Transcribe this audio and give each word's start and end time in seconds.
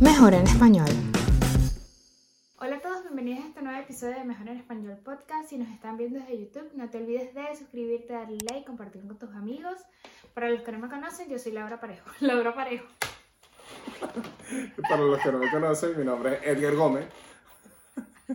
Mejor 0.00 0.34
en 0.34 0.42
español. 0.42 0.86
Hola 2.58 2.76
a 2.76 2.80
todos, 2.80 3.02
bienvenidos 3.02 3.44
a 3.44 3.48
este 3.48 3.62
nuevo 3.62 3.80
episodio 3.80 4.14
de 4.14 4.24
Mejor 4.24 4.48
en 4.48 4.58
Español 4.58 4.98
Podcast. 5.04 5.50
Si 5.50 5.58
nos 5.58 5.68
están 5.68 5.96
viendo 5.96 6.18
desde 6.20 6.38
YouTube, 6.38 6.70
no 6.74 6.88
te 6.88 6.98
olvides 6.98 7.34
de 7.34 7.56
suscribirte, 7.56 8.12
darle 8.12 8.38
like, 8.50 8.64
compartir 8.64 9.06
con 9.06 9.18
tus 9.18 9.34
amigos. 9.34 9.76
Para 10.34 10.48
los 10.48 10.62
que 10.62 10.72
no 10.72 10.78
me 10.78 10.88
conocen, 10.88 11.28
yo 11.28 11.38
soy 11.38 11.52
Laura 11.52 11.80
Parejo. 11.80 12.08
Laura 12.20 12.54
Parejo. 12.54 12.86
Para 14.88 15.02
los 15.02 15.20
que 15.20 15.32
no 15.32 15.38
me 15.38 15.50
conocen, 15.50 15.98
mi 15.98 16.04
nombre 16.04 16.38
es 16.42 16.56
Edgar 16.56 16.74
Gómez. 16.74 17.06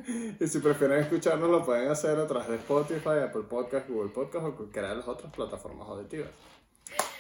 Y 0.40 0.48
si 0.48 0.60
prefieren 0.60 1.00
escucharnos, 1.00 1.50
lo 1.50 1.66
pueden 1.66 1.90
hacer 1.90 2.18
a 2.20 2.28
través 2.28 2.48
de 2.50 2.56
Spotify, 2.56 3.20
Apple 3.24 3.44
Podcast, 3.50 3.88
Google 3.90 4.12
Podcast 4.12 4.46
o 4.46 4.56
cualquiera 4.56 4.90
de 4.90 4.96
las 4.98 5.08
otras 5.08 5.32
plataformas 5.34 5.88
auditivas. 5.88 6.30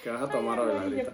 ¿Qué 0.03 0.09
vas 0.09 0.21
a 0.21 0.29
tomar 0.29 0.59
hoy, 0.59 0.71
Ay, 0.81 1.03
yo, 1.03 1.11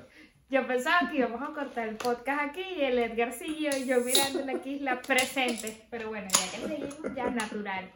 yo 0.50 0.68
pensaba 0.68 1.10
que 1.10 1.18
íbamos 1.18 1.42
a 1.42 1.54
cortar 1.54 1.88
el 1.88 1.96
podcast 1.98 2.42
aquí 2.50 2.62
y 2.62 2.82
el 2.82 3.00
Edgar 3.00 3.32
siguió 3.34 3.76
y 3.76 3.86
yo 3.86 4.02
mirándole 4.02 4.52
aquí 4.54 4.80
la 4.80 5.02
presente. 5.02 5.88
Pero 5.90 6.10
bueno, 6.10 6.28
ya 6.30 6.52
que 6.52 6.68
seguimos, 6.68 7.16
ya 7.16 7.30
natural. 7.32 7.92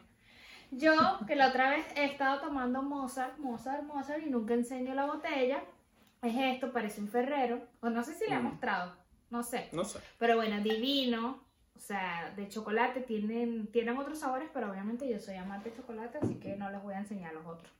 Yo, 0.72 0.94
que 1.28 1.36
la 1.36 1.50
otra 1.50 1.70
vez 1.70 1.86
he 1.96 2.06
estado 2.06 2.42
tomando 2.42 2.82
Mozart, 2.82 3.38
Mozart, 3.38 3.84
Mozart 3.84 4.24
y 4.26 4.30
nunca 4.30 4.54
enseño 4.54 4.94
la 4.96 5.06
botella. 5.06 5.64
Es 6.22 6.34
esto, 6.36 6.72
parece 6.74 7.00
un 7.00 7.08
ferrero. 7.08 7.62
O 7.82 7.90
no 7.90 8.04
sé 8.04 8.16
si 8.16 8.26
le 8.28 8.36
he 8.36 8.40
Mm. 8.40 8.44
mostrado, 8.44 8.94
no 9.30 9.44
sé. 9.44 9.70
No 9.72 9.86
sé. 9.86 10.00
Pero 10.18 10.36
bueno, 10.36 10.62
divino. 10.64 11.47
O 11.78 11.80
sea, 11.80 12.34
de 12.36 12.50
chocolate 12.50 13.02
tienen, 13.02 13.68
tienen 13.68 13.98
otros 13.98 14.20
sabores, 14.20 14.50
pero 14.52 14.72
obviamente 14.72 15.08
yo 15.08 15.20
soy 15.20 15.36
amante 15.36 15.70
de 15.70 15.78
chocolate, 15.78 16.18
así 16.22 16.36
que 16.36 16.56
no 16.56 16.72
les 16.72 16.82
voy 16.82 16.96
a 16.96 17.00
enseñar 17.00 17.34
los 17.36 17.46
otros. 17.46 17.72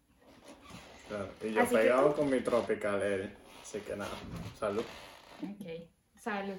Claro. 1.08 1.30
Y 1.44 1.52
yo 1.54 1.62
Así 1.62 1.76
pegado 1.76 2.16
con 2.16 2.30
mi 2.30 2.40
Tropical 2.42 2.96
Ale. 3.02 3.36
Así 3.62 3.80
que 3.80 3.96
nada, 3.96 4.12
salud. 4.58 4.84
Ok. 5.42 5.68
Salud. 6.16 6.58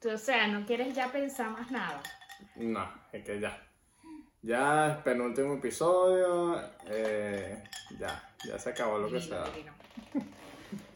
Tú, 0.00 0.10
o 0.10 0.18
sea, 0.18 0.46
no 0.48 0.66
quieres 0.66 0.94
ya 0.94 1.10
pensar 1.10 1.50
más 1.50 1.70
nada. 1.70 2.02
No, 2.56 2.86
es 3.12 3.24
que 3.24 3.40
ya. 3.40 3.58
Ya 4.42 4.92
es 4.92 4.96
penúltimo 4.98 5.54
episodio. 5.54 6.60
eh, 6.86 7.64
ya, 7.98 8.22
ya 8.46 8.58
se 8.58 8.70
acabó 8.70 8.98
lo 8.98 9.10
que 9.10 9.20
sea. 9.20 9.44
divino. 9.46 9.72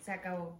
Se 0.05 0.13
acabó. 0.13 0.59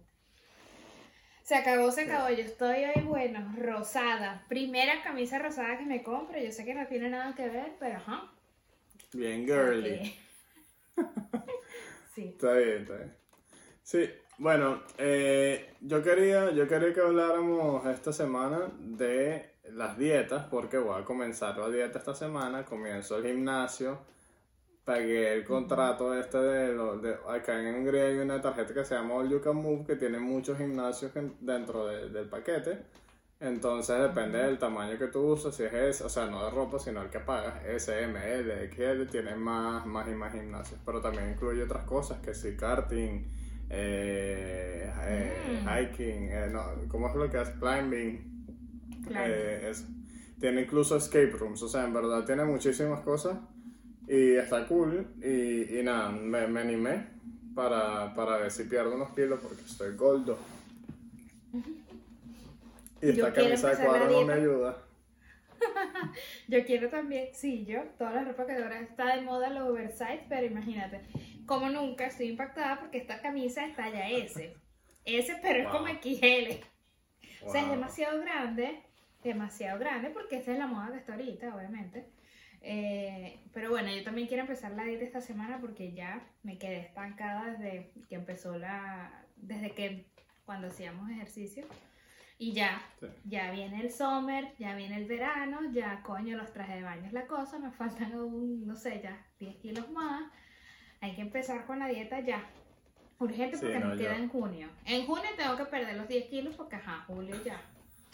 Se 1.51 1.57
acabó, 1.57 1.91
se 1.91 2.03
acabó. 2.03 2.29
Yo 2.29 2.45
estoy 2.45 2.85
hoy, 2.85 3.01
bueno, 3.03 3.53
rosada. 3.57 4.45
Primera 4.47 5.03
camisa 5.03 5.37
rosada 5.37 5.77
que 5.77 5.85
me 5.85 6.01
compro. 6.01 6.39
Yo 6.39 6.49
sé 6.49 6.63
que 6.63 6.73
no 6.73 6.87
tiene 6.87 7.09
nada 7.09 7.35
que 7.35 7.49
ver, 7.49 7.73
pero 7.77 7.97
ajá. 7.97 8.31
Bien 9.11 9.45
girly. 9.45 10.17
Sí. 12.15 12.27
Está 12.27 12.53
bien, 12.53 12.83
está 12.83 12.95
bien. 12.95 13.15
Sí, 13.83 14.09
bueno, 14.37 14.81
eh, 14.97 15.73
yo, 15.81 16.01
quería, 16.01 16.51
yo 16.51 16.69
quería 16.69 16.93
que 16.93 17.01
habláramos 17.01 17.85
esta 17.85 18.13
semana 18.13 18.71
de 18.79 19.55
las 19.71 19.97
dietas, 19.97 20.45
porque 20.45 20.77
voy 20.77 21.01
a 21.01 21.05
comenzar 21.05 21.57
la 21.57 21.69
dieta 21.69 21.99
esta 21.99 22.15
semana, 22.15 22.63
comienzo 22.63 23.17
el 23.17 23.25
gimnasio, 23.25 23.99
pagué 24.85 25.33
el 25.33 25.43
contrato 25.45 26.13
este 26.17 26.37
de, 26.39 26.73
lo- 26.73 26.97
de 26.97 27.15
acá 27.29 27.59
en 27.59 27.75
Hungría 27.75 28.05
hay 28.07 28.17
una 28.17 28.41
tarjeta 28.41 28.73
que 28.73 28.83
se 28.85 28.95
llama 28.95 29.15
All 29.15 29.29
You 29.29 29.41
Can 29.41 29.57
Move, 29.57 29.85
que 29.85 29.95
tiene 29.95 30.19
muchos 30.19 30.57
gimnasios 30.57 31.15
en- 31.15 31.35
dentro 31.39 31.87
de- 31.87 32.09
del 32.09 32.27
paquete, 32.29 32.79
entonces 33.39 33.99
depende 34.01 34.39
del 34.39 34.57
tamaño 34.59 34.97
que 34.97 35.07
tú 35.07 35.19
usas, 35.33 35.55
si 35.55 35.63
es 35.63 35.73
ese, 35.73 36.03
o 36.03 36.09
sea, 36.09 36.25
no 36.27 36.43
de 36.45 36.51
ropa, 36.51 36.79
sino 36.79 37.01
el 37.03 37.09
que 37.09 37.19
pagas, 37.19 37.63
S, 37.65 38.03
M, 38.03 38.19
L, 38.39 38.63
XL, 38.69 39.05
tiene 39.07 39.35
más, 39.35 39.85
más 39.85 40.07
y 40.07 40.11
más 40.11 40.33
gimnasios, 40.33 40.79
pero 40.85 40.99
también 41.01 41.29
incluye 41.31 41.63
otras 41.63 41.85
cosas, 41.85 42.19
que 42.19 42.33
si 42.33 42.55
karting, 42.55 43.23
eh, 43.69 44.91
eh, 45.03 45.61
Mm. 45.63 45.67
hiking, 45.67 46.29
eh, 46.31 46.49
no, 46.51 46.63
¿cómo 46.87 47.07
es 47.09 47.15
lo 47.15 47.29
que 47.29 47.37
hace? 47.37 47.53
Climbing, 47.59 48.27
Claro. 49.07 49.33
eh, 49.33 49.69
eso. 49.69 49.85
Tiene 50.39 50.61
incluso 50.61 50.97
escape 50.97 51.31
rooms, 51.37 51.61
o 51.63 51.67
sea, 51.69 51.83
en 51.85 51.93
verdad 51.93 52.25
tiene 52.25 52.43
muchísimas 52.45 53.01
cosas 53.01 53.37
y 54.11 54.35
está 54.35 54.67
cool 54.67 55.07
y, 55.23 55.79
y 55.79 55.83
nada, 55.83 56.11
me, 56.11 56.45
me 56.45 56.59
animé 56.59 57.05
para, 57.55 58.13
para 58.13 58.35
ver 58.39 58.51
si 58.51 58.65
pierdo 58.65 58.95
unos 58.95 59.15
kilos 59.15 59.39
porque 59.41 59.61
estoy 59.61 59.95
gordo. 59.95 60.37
Y 63.01 63.09
esta 63.09 63.33
camisa 63.33 63.69
de 63.69 63.85
cuadro 63.85 64.09
no 64.09 64.25
me 64.25 64.33
ayuda. 64.33 64.77
Yo 66.49 66.65
quiero 66.65 66.89
también, 66.89 67.29
sí, 67.33 67.65
yo, 67.65 67.83
toda 67.97 68.11
la 68.11 68.23
ropa 68.25 68.45
que 68.47 68.53
ahora 68.53 68.81
está 68.81 69.15
de 69.15 69.21
moda, 69.21 69.49
los 69.49 69.69
oversize, 69.69 70.25
pero 70.27 70.45
imagínate, 70.45 71.01
como 71.45 71.69
nunca 71.69 72.07
estoy 72.07 72.29
impactada 72.29 72.79
porque 72.79 72.97
esta 72.97 73.21
camisa 73.21 73.65
es 73.65 73.75
talla 73.75 74.09
S. 74.09 74.53
S, 75.05 75.39
pero 75.41 75.59
es 75.59 75.67
como 75.69 75.87
XL. 75.87 76.65
O 77.45 77.51
sea, 77.51 77.61
es 77.61 77.69
demasiado 77.69 78.19
grande, 78.21 78.81
demasiado 79.23 79.79
grande, 79.79 80.09
porque 80.09 80.37
esa 80.37 80.51
es 80.51 80.57
la 80.57 80.67
moda 80.67 80.91
que 80.91 80.97
está 80.97 81.13
ahorita, 81.13 81.55
obviamente. 81.55 82.07
Eh, 82.61 83.39
pero 83.53 83.69
bueno, 83.71 83.89
yo 83.91 84.03
también 84.03 84.27
quiero 84.27 84.41
empezar 84.43 84.71
la 84.71 84.83
dieta 84.83 85.03
esta 85.03 85.21
semana 85.21 85.59
porque 85.59 85.93
ya 85.93 86.21
me 86.43 86.57
quedé 86.57 86.79
estancada 86.79 87.51
desde 87.51 87.91
que 88.07 88.15
empezó 88.15 88.57
la, 88.57 89.25
desde 89.35 89.71
que 89.71 90.05
cuando 90.45 90.67
hacíamos 90.67 91.09
ejercicio. 91.09 91.65
Y 92.37 92.53
ya, 92.53 92.81
Sí. 92.99 93.07
ya 93.25 93.51
viene 93.51 93.81
el 93.81 93.91
summer, 93.91 94.53
ya 94.57 94.75
viene 94.75 94.97
el 94.97 95.05
verano, 95.05 95.59
ya 95.71 96.01
coño 96.03 96.37
los 96.37 96.51
trajes 96.51 96.75
de 96.75 96.83
baño 96.83 97.05
es 97.05 97.13
la 97.13 97.27
cosa, 97.27 97.59
me 97.59 97.71
faltan 97.71 98.15
un, 98.15 98.65
no 98.65 98.75
sé, 98.75 98.99
ya 99.03 99.23
10 99.39 99.57
kilos 99.57 99.89
más. 99.91 100.23
Hay 101.01 101.13
que 101.15 101.21
empezar 101.21 101.65
con 101.65 101.79
la 101.79 101.87
dieta 101.87 102.19
ya. 102.19 102.43
Urgente 103.19 103.57
Sí, 103.57 103.63
porque 103.65 103.79
no, 103.79 103.89
nos 103.89 103.97
queda 103.99 104.15
en 104.17 104.29
junio. 104.29 104.69
En 104.85 105.05
junio 105.05 105.29
tengo 105.37 105.55
que 105.55 105.65
perder 105.65 105.95
los 105.95 106.07
10 106.07 106.25
kilos 106.29 106.55
porque, 106.55 106.75
ajá, 106.77 107.03
julio 107.07 107.35
ya. 107.43 107.61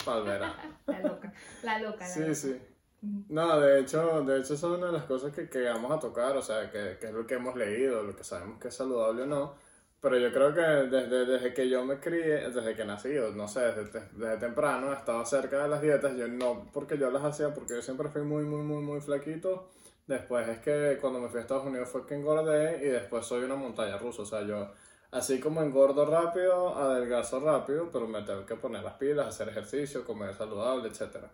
Verano. 0.06 0.54
La 0.86 1.00
loca, 1.00 1.32
la 1.62 1.78
loca, 1.80 2.04
la 2.04 2.08
Sí, 2.08 2.20
loca. 2.20 2.34
sí. 2.34 2.56
No, 3.00 3.60
de 3.60 3.80
hecho, 3.80 4.22
de 4.24 4.40
hecho, 4.40 4.54
esa 4.54 4.66
es 4.66 4.72
una 4.72 4.86
de 4.86 4.92
las 4.92 5.04
cosas 5.04 5.32
que, 5.32 5.48
que 5.48 5.62
vamos 5.64 5.92
a 5.92 6.00
tocar, 6.00 6.36
o 6.36 6.42
sea, 6.42 6.70
que, 6.70 6.98
que 7.00 7.06
es 7.06 7.12
lo 7.12 7.26
que 7.26 7.34
hemos 7.34 7.54
leído, 7.54 8.02
lo 8.02 8.16
que 8.16 8.24
sabemos 8.24 8.58
que 8.58 8.68
es 8.68 8.74
saludable 8.74 9.22
o 9.22 9.26
no. 9.26 9.54
Pero 10.00 10.16
yo 10.18 10.32
creo 10.32 10.54
que 10.54 10.60
desde, 10.60 11.26
desde 11.26 11.54
que 11.54 11.68
yo 11.68 11.84
me 11.84 11.98
crié, 11.98 12.50
desde 12.50 12.74
que 12.76 12.84
nací, 12.84 13.16
o 13.18 13.32
no 13.32 13.48
sé, 13.48 13.60
desde, 13.72 14.00
desde 14.12 14.36
temprano, 14.38 14.92
he 14.92 14.96
estado 14.96 15.24
cerca 15.26 15.62
de 15.62 15.68
las 15.68 15.82
dietas. 15.82 16.16
Yo 16.16 16.28
no 16.28 16.70
porque 16.72 16.98
yo 16.98 17.10
las 17.10 17.24
hacía, 17.24 17.52
porque 17.54 17.74
yo 17.74 17.82
siempre 17.82 18.08
fui 18.08 18.22
muy, 18.22 18.44
muy, 18.44 18.62
muy, 18.62 18.82
muy 18.82 19.00
flaquito. 19.00 19.68
Después 20.06 20.48
es 20.48 20.58
que 20.60 20.98
cuando 21.00 21.20
me 21.20 21.28
fui 21.28 21.38
a 21.38 21.42
Estados 21.42 21.66
Unidos 21.66 21.88
fue 21.88 22.06
que 22.06 22.14
engordé 22.14 22.78
y 22.86 22.88
después 22.90 23.26
soy 23.26 23.44
una 23.44 23.56
montaña 23.56 23.98
rusa. 23.98 24.22
O 24.22 24.26
sea, 24.26 24.42
yo, 24.42 24.70
así 25.10 25.40
como 25.40 25.62
engordo 25.62 26.06
rápido, 26.06 26.76
adelgazo 26.76 27.40
rápido, 27.40 27.90
pero 27.92 28.06
me 28.08 28.22
tengo 28.22 28.46
que 28.46 28.54
poner 28.56 28.82
las 28.84 28.94
pilas, 28.94 29.26
hacer 29.28 29.48
ejercicio, 29.48 30.04
comer 30.04 30.34
saludable, 30.34 30.88
etcétera. 30.88 31.30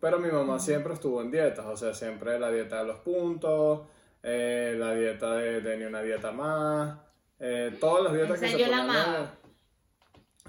Pero 0.00 0.18
mi 0.18 0.30
mamá 0.30 0.58
siempre 0.60 0.94
estuvo 0.94 1.20
en 1.22 1.30
dietas, 1.30 1.66
o 1.66 1.76
sea, 1.76 1.92
siempre 1.94 2.38
la 2.38 2.50
dieta 2.50 2.78
de 2.78 2.84
los 2.84 3.00
puntos, 3.00 3.88
eh, 4.22 4.74
la 4.78 4.94
dieta 4.94 5.34
de, 5.34 5.60
de 5.60 5.76
ni 5.76 5.84
una 5.84 6.02
dieta 6.02 6.30
más, 6.32 6.98
eh, 7.40 7.76
todas 7.80 8.04
las 8.04 8.12
dietas 8.14 8.38
que 8.38 8.46
se 8.48 8.58
la 8.58 8.78
ponían 8.78 8.86
de 8.92 8.98
amaba. 8.98 9.32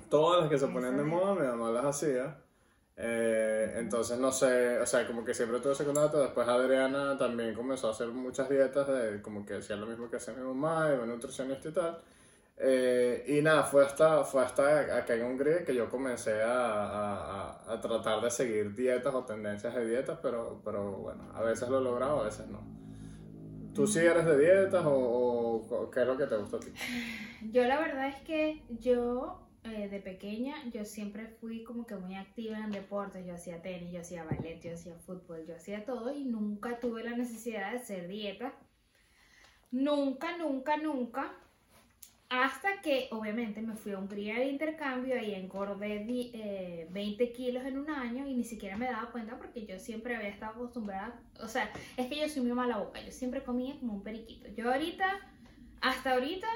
todas 0.09 0.41
las 0.41 0.49
que 0.49 0.57
se 0.59 0.67
ponían 0.67 0.97
de 0.97 1.03
de- 1.03 1.09
moda, 1.09 1.33
mi 1.35 1.47
mamá 1.47 1.71
las 1.71 1.85
hacía. 1.85 2.37
Eh, 3.01 3.75
entonces, 3.77 4.19
no 4.19 4.31
sé, 4.31 4.77
o 4.79 4.85
sea, 4.85 5.07
como 5.07 5.23
que 5.23 5.33
siempre 5.33 5.59
tuve 5.61 5.71
ese 5.73 5.85
contacto. 5.85 6.19
Después 6.19 6.47
Adriana 6.47 7.17
también 7.17 7.53
comenzó 7.55 7.87
a 7.87 7.91
hacer 7.91 8.07
muchas 8.09 8.49
dietas, 8.49 8.87
de, 8.87 9.21
como 9.21 9.45
que 9.45 9.55
hacía 9.55 9.77
lo 9.77 9.85
mismo 9.85 10.09
que 10.09 10.17
hacía 10.17 10.33
mi 10.33 10.41
mamá, 10.43 10.87
a 10.87 11.05
nutricionista 11.05 11.69
y 11.69 11.71
tal. 11.71 11.97
Eh, 12.61 13.23
y 13.27 13.41
nada, 13.41 13.63
fue 13.63 13.85
hasta, 13.85 14.23
fue 14.25 14.43
hasta 14.43 14.97
acá 14.97 15.15
en 15.15 15.23
Hungría 15.25 15.63
que 15.63 15.73
yo 15.73 15.89
comencé 15.89 16.41
a, 16.43 16.51
a, 16.51 17.73
a- 17.73 17.81
tratar 17.81 18.21
de 18.21 18.29
seguir 18.31 18.75
dietas 18.75 19.13
o 19.15 19.23
tendencias 19.25 19.73
de 19.75 19.87
dietas, 19.87 20.19
pero, 20.21 20.61
pero 20.63 20.91
bueno, 20.97 21.23
a 21.33 21.41
veces 21.41 21.69
lo 21.69 21.79
he 21.79 21.83
logrado, 21.83 22.21
a 22.21 22.25
veces 22.25 22.47
no. 22.47 22.61
¿Tú 23.73 23.87
sí 23.87 23.99
eres 23.99 24.25
de 24.25 24.37
dietas 24.37 24.83
o, 24.85 24.91
o 25.69 25.91
qué 25.91 26.01
es 26.01 26.07
lo 26.07 26.17
que 26.17 26.25
te 26.27 26.35
gusta 26.37 26.57
a 26.57 26.59
ti? 26.59 26.71
Yo 27.41 27.63
la 27.65 27.79
verdad 27.79 28.07
es 28.09 28.15
que 28.21 28.63
yo 28.69 29.49
eh, 29.63 29.89
de 29.89 29.99
pequeña 29.99 30.55
yo 30.71 30.85
siempre 30.85 31.27
fui 31.27 31.63
como 31.63 31.85
que 31.85 31.95
muy 31.95 32.15
activa 32.15 32.57
en 32.59 32.71
deportes, 32.71 33.25
yo 33.25 33.33
hacía 33.35 33.61
tenis, 33.61 33.91
yo 33.91 34.01
hacía 34.01 34.23
ballet, 34.23 34.61
yo 34.61 34.73
hacía 34.73 34.95
fútbol, 34.95 35.45
yo 35.47 35.55
hacía 35.55 35.85
todo 35.85 36.13
y 36.13 36.23
nunca 36.25 36.79
tuve 36.79 37.03
la 37.03 37.15
necesidad 37.15 37.71
de 37.71 37.77
hacer 37.79 38.07
dieta. 38.07 38.53
Nunca, 39.71 40.37
nunca, 40.37 40.77
nunca. 40.77 41.33
Hasta 42.29 42.79
que 42.83 43.07
obviamente 43.11 43.59
me 43.59 43.75
fui 43.75 43.91
a 43.93 43.97
Hungría 43.97 44.35
de 44.35 44.45
intercambio 44.49 45.19
y 45.19 45.33
engordé 45.33 46.05
di- 46.05 46.29
eh, 46.35 46.87
20 46.91 47.31
kilos 47.31 47.65
en 47.65 47.79
un 47.79 47.89
año 47.89 48.27
y 48.27 48.35
ni 48.35 48.43
siquiera 48.43 48.77
me 48.77 48.85
daba 48.85 49.09
cuenta 49.11 49.35
porque 49.37 49.65
yo 49.65 49.79
siempre 49.79 50.15
había 50.15 50.29
estado 50.29 50.51
acostumbrada, 50.53 51.19
o 51.39 51.47
sea, 51.47 51.71
es 51.97 52.05
que 52.05 52.19
yo 52.19 52.29
soy 52.29 52.43
muy 52.43 52.51
mala 52.53 52.77
boca, 52.77 53.01
yo 53.01 53.11
siempre 53.11 53.43
comía 53.43 53.79
como 53.79 53.93
un 53.93 54.03
periquito. 54.03 54.47
Yo 54.55 54.71
ahorita, 54.71 55.07
hasta 55.81 56.13
ahorita, 56.13 56.47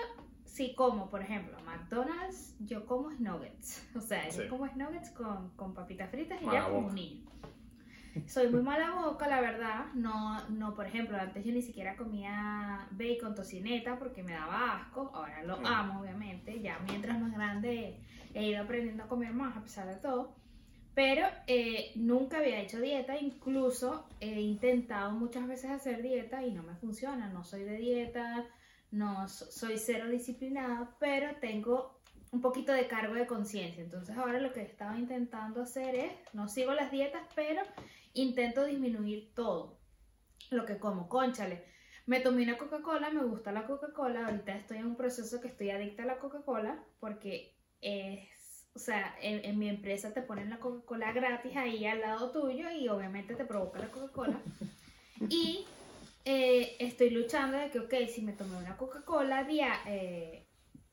si 0.45 0.75
como, 0.75 1.09
por 1.09 1.23
ejemplo, 1.23 1.57
McDonald's, 1.65 2.55
yo 2.59 2.85
como 2.85 3.09
nuggets. 3.09 3.83
O 3.95 3.99
sea, 4.01 4.29
Sí. 4.29 4.43
yo 4.43 4.49
como 4.49 4.67
nuggets 4.67 5.09
con, 5.09 5.49
con 5.55 5.73
papitas 5.73 6.11
fritas 6.11 6.39
y 6.39 6.45
Mala 6.45 6.59
ya 6.59 6.65
como 6.69 6.87
un 6.87 6.93
niño. 6.95 7.21
Soy 8.27 8.49
muy 8.49 8.61
mala 8.61 8.91
boca, 8.91 9.27
la 9.27 9.41
verdad. 9.41 9.85
No, 9.93 10.47
no, 10.49 10.73
por 10.75 10.85
ejemplo, 10.87 11.17
antes 11.17 11.43
yo 11.43 11.51
ni 11.51 11.61
siquiera 11.61 11.95
comía 11.95 12.87
bacon 12.91 13.35
tocineta 13.35 13.97
porque 13.97 14.23
me 14.23 14.33
daba 14.33 14.75
asco. 14.81 15.11
Ahora 15.13 15.43
lo 15.43 15.55
amo, 15.65 16.01
obviamente. 16.01 16.61
Ya 16.61 16.79
mientras 16.87 17.19
más 17.19 17.31
grande 17.33 17.99
he 18.33 18.47
ido 18.47 18.63
aprendiendo 18.63 19.03
a 19.03 19.07
comer 19.07 19.33
más 19.33 19.57
a 19.57 19.61
pesar 19.61 19.87
de 19.87 19.95
todo. 19.95 20.35
Pero 20.95 21.25
eh, 21.47 21.91
nunca 21.95 22.37
había 22.37 22.59
hecho 22.59 22.79
dieta, 22.79 23.17
incluso 23.17 24.07
he 24.19 24.41
intentado 24.41 25.11
muchas 25.11 25.47
veces 25.47 25.71
hacer 25.71 26.03
dieta 26.03 26.45
y 26.45 26.51
no 26.51 26.61
me 26.61 26.75
funciona. 26.75 27.29
No 27.29 27.43
soy 27.43 27.63
de 27.63 27.77
dieta, 27.77 28.45
no 28.91 29.27
so- 29.27 29.49
soy 29.51 29.79
cero 29.79 30.07
disciplinada, 30.07 30.95
pero 30.99 31.35
tengo 31.41 31.99
un 32.33 32.41
poquito 32.41 32.73
de 32.73 32.87
cargo 32.87 33.13
de 33.13 33.27
conciencia. 33.27 33.83
Entonces 33.83 34.17
ahora 34.17 34.39
lo 34.39 34.51
que 34.51 34.61
he 34.61 34.65
estado 34.65 34.97
intentando 34.97 35.61
hacer 35.61 35.95
es, 35.95 36.11
no 36.33 36.49
sigo 36.49 36.73
las 36.73 36.91
dietas, 36.91 37.21
pero 37.35 37.61
intento 38.13 38.65
disminuir 38.65 39.31
todo 39.35 39.77
lo 40.49 40.65
que 40.65 40.79
como. 40.79 41.07
Conchale, 41.07 41.63
me 42.07 42.19
tomé 42.19 42.43
una 42.43 42.57
Coca-Cola, 42.57 43.11
me 43.11 43.23
gusta 43.23 43.51
la 43.51 43.67
Coca-Cola, 43.67 44.25
ahorita 44.25 44.57
estoy 44.57 44.77
en 44.77 44.87
un 44.87 44.97
proceso 44.97 45.39
que 45.39 45.47
estoy 45.47 45.69
adicta 45.69 46.03
a 46.03 46.07
la 46.07 46.17
Coca-Cola 46.17 46.83
porque 46.99 47.55
es, 47.81 48.27
o 48.73 48.79
sea, 48.79 49.15
en, 49.21 49.59
mi 49.59 49.69
empresa 49.69 50.11
te 50.11 50.23
ponen 50.23 50.49
la 50.49 50.57
Coca-Cola 50.57 51.13
gratis 51.13 51.55
ahí 51.55 51.85
al 51.85 52.01
lado 52.01 52.31
tuyo 52.31 52.71
y 52.71 52.89
obviamente 52.89 53.35
te 53.35 53.45
provoca 53.45 53.77
la 53.77 53.91
Coca-Cola. 53.91 54.41
Y 55.29 55.65
eh, 56.25 56.77
estoy 56.79 57.11
luchando 57.11 57.57
de 57.57 57.69
que, 57.69 57.79
ok, 57.79 57.93
si 58.11 58.23
me 58.23 58.33
tomé 58.33 58.57
una 58.57 58.75
Coca-Cola 58.75 59.47
eh, 59.85 60.47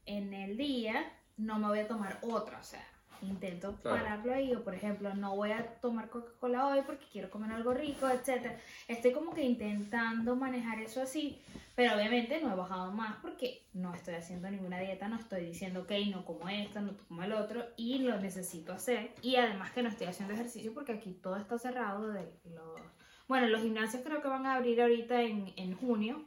en 0.05 0.35
el 0.35 0.59
día, 0.59 1.11
no 1.41 1.59
me 1.59 1.69
voy 1.69 1.81
a 1.81 1.89
tomar 1.89 2.19
otra, 2.23 2.59
o 2.59 2.63
sea, 2.63 2.85
intento 3.23 3.75
Claro. 3.83 3.99
pararlo 3.99 4.33
ahí, 4.33 4.55
o 4.55 4.65
por 4.65 4.75
ejemplo, 4.75 5.13
no 5.15 5.37
voy 5.37 5.53
a 5.53 5.79
tomar 5.81 6.09
Coca-Cola 6.09 6.69
hoy 6.69 6.81
porque 6.87 7.05
quiero 7.13 7.31
comer 7.31 7.53
algo 7.53 7.75
rico, 7.75 8.09
etc. 8.09 8.53
Estoy 8.89 9.13
como 9.13 9.35
que 9.35 9.43
intentando 9.43 10.37
manejar 10.37 10.81
eso 10.81 11.03
así, 11.03 11.43
pero 11.75 11.95
obviamente 11.95 12.41
no 12.41 12.53
he 12.53 12.57
bajado 12.57 12.93
más 12.93 13.17
porque 13.21 13.67
no 13.75 13.95
estoy 13.95 14.15
haciendo 14.15 14.51
ninguna 14.51 14.79
dieta, 14.79 15.09
no 15.09 15.17
estoy 15.17 15.45
diciendo, 15.45 15.83
ok, 15.83 15.93
no 16.11 16.25
como 16.25 16.49
esto, 16.49 16.81
no 16.81 16.97
como 17.09 17.23
el 17.23 17.33
otro, 17.33 17.65
y 17.77 17.99
lo 17.99 18.19
necesito 18.19 18.73
hacer, 18.73 19.15
y 19.23 19.37
además 19.37 19.71
que 19.73 19.83
no 19.83 19.91
estoy 19.91 20.07
haciendo 20.07 20.35
ejercicio 20.35 20.73
porque 20.73 20.93
aquí 20.93 21.13
todo 21.13 21.37
está 21.37 21.59
cerrado 21.59 22.09
de 22.09 22.27
los... 22.45 22.81
Bueno, 23.29 23.47
los 23.49 23.63
gimnasios 23.63 24.03
creo 24.03 24.21
que 24.23 24.29
van 24.29 24.47
a 24.47 24.55
abrir 24.55 24.81
ahorita 24.83 25.23
en, 25.23 25.53
en 25.57 25.75
junio, 25.77 26.25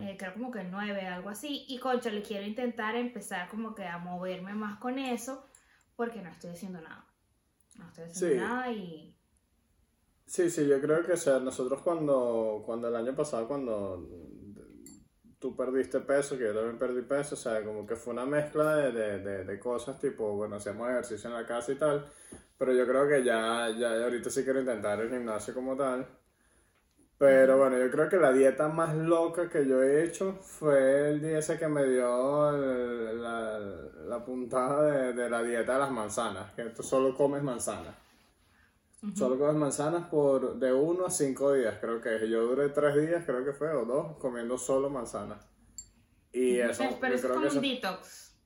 Eh, 0.00 0.16
creo 0.18 0.32
como 0.34 0.50
que 0.50 0.60
el 0.60 0.70
9, 0.70 1.06
algo 1.06 1.30
así. 1.30 1.64
Y 1.68 1.78
concha, 1.78 2.10
le 2.10 2.22
quiero 2.22 2.46
intentar 2.46 2.96
empezar 2.96 3.48
como 3.48 3.74
que 3.74 3.86
a 3.86 3.98
moverme 3.98 4.54
más 4.54 4.78
con 4.78 4.98
eso, 4.98 5.46
porque 5.96 6.22
no 6.22 6.30
estoy 6.30 6.50
haciendo 6.50 6.80
nada. 6.80 7.06
No 7.76 7.86
estoy 7.88 8.04
haciendo 8.04 8.30
Sí. 8.30 8.34
nada 8.34 8.72
y... 8.72 9.14
Sí, 10.26 10.50
sí, 10.50 10.66
yo 10.66 10.80
creo 10.80 11.04
que 11.06 11.12
o 11.12 11.16
sea, 11.16 11.38
nosotros 11.40 11.82
cuando, 11.82 12.62
cuando 12.66 12.88
el 12.88 12.96
año 12.96 13.14
pasado, 13.14 13.46
cuando 13.48 14.08
tú 15.38 15.56
perdiste 15.56 16.00
peso, 16.00 16.36
que 16.36 16.44
yo 16.44 16.54
también 16.54 16.78
perdí 16.78 17.02
peso, 17.02 17.34
o 17.34 17.38
sea, 17.38 17.64
como 17.64 17.86
que 17.86 17.96
fue 17.96 18.12
una 18.12 18.26
mezcla 18.26 18.76
de, 18.76 18.92
de, 18.92 19.18
de, 19.20 19.44
de 19.44 19.58
cosas, 19.58 19.98
tipo, 20.00 20.34
bueno, 20.34 20.56
hacíamos 20.56 20.88
ejercicio 20.90 21.28
en 21.30 21.34
la 21.36 21.46
casa 21.46 21.72
y 21.72 21.76
tal, 21.78 22.06
pero 22.58 22.72
yo 22.72 22.86
creo 22.86 23.08
que 23.08 23.22
ya, 23.24 23.70
ya 23.78 24.02
ahorita 24.04 24.30
sí 24.30 24.44
quiero 24.44 24.60
intentar 24.60 25.00
el 25.00 25.10
gimnasio 25.10 25.54
como 25.54 25.76
tal. 25.76 26.06
Pero 27.18 27.56
bueno, 27.58 27.78
yo 27.78 27.90
creo 27.90 28.08
que 28.10 28.16
la 28.18 28.32
dieta 28.32 28.68
más 28.68 28.94
loca 28.94 29.48
que 29.48 29.66
yo 29.66 29.82
he 29.82 30.04
hecho 30.04 30.34
fue 30.42 31.10
el 31.10 31.20
día 31.22 31.38
ese 31.38 31.58
que 31.58 31.66
me 31.68 31.84
dio 31.84 32.50
el- 32.50 33.22
la, 33.22 33.58
la 34.06 34.24
puntada 34.24 34.82
de, 34.82 35.12
de 35.14 35.30
la 35.30 35.42
dieta 35.42 35.74
de 35.74 35.78
las 35.80 35.90
manzanas, 35.90 36.52
que 36.54 36.64
tú 36.70 36.82
solo 36.82 37.14
comes 37.16 37.42
manzanas. 37.42 37.94
Solo 39.14 39.36
comes 39.36 39.56
manzanas 39.56 40.06
por 40.08 40.60
de 40.60 40.72
uno 40.72 41.06
a 41.06 41.10
cinco 41.10 41.52
días, 41.54 41.78
creo 41.80 42.00
que 42.00 42.14
es. 42.16 42.30
Yo 42.30 42.42
duré 42.46 42.68
tres 42.68 42.94
días, 42.94 43.24
creo 43.26 43.44
que 43.44 43.52
fue, 43.52 43.74
o 43.74 43.84
dos, 43.84 44.16
comiendo 44.18 44.56
solo 44.58 44.88
manzanas. 44.90 45.40
Y 46.32 46.58
eso, 46.60 46.98
pero 47.00 47.00
pero 47.00 47.14
yo 47.14 47.16
eso 47.16 47.26
es 47.26 47.32
creo 47.32 47.32
como 47.32 47.46
que 47.48 47.48
un 47.48 47.60
eso... 47.60 47.60
detox. 47.60 48.36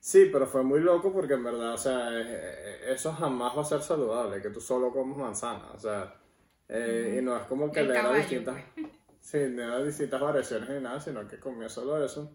Sí, 0.00 0.28
pero 0.32 0.46
fue 0.46 0.62
muy 0.62 0.80
loco 0.80 1.12
porque 1.12 1.34
en 1.34 1.44
verdad, 1.44 1.74
o 1.74 1.78
sea, 1.78 2.10
eh, 2.18 2.24
eh, 2.26 2.80
eso 2.94 3.12
jamás 3.12 3.56
va 3.56 3.62
a 3.62 3.64
ser 3.64 3.82
saludable, 3.82 4.40
que 4.40 4.50
tú 4.50 4.60
solo 4.60 4.90
comes 4.92 5.16
manzanas, 5.16 5.74
o 5.74 5.78
sea, 5.78 6.14
eh, 6.70 7.16
y 7.18 7.22
no 7.22 7.36
es 7.36 7.44
como 7.44 7.72
que 7.72 7.80
El 7.80 7.88
le 7.88 7.94
da 8.00 8.02
caballo, 8.02 8.16
distintas, 8.16 8.56
sí, 9.20 9.38
le 9.38 9.62
da 9.66 9.82
distintas 9.84 10.20
variaciones 10.20 10.70
ni 10.70 10.80
nada, 10.80 11.00
sino 11.00 11.26
que 11.28 11.38
comía 11.38 11.68
solo 11.68 12.02
eso. 12.04 12.34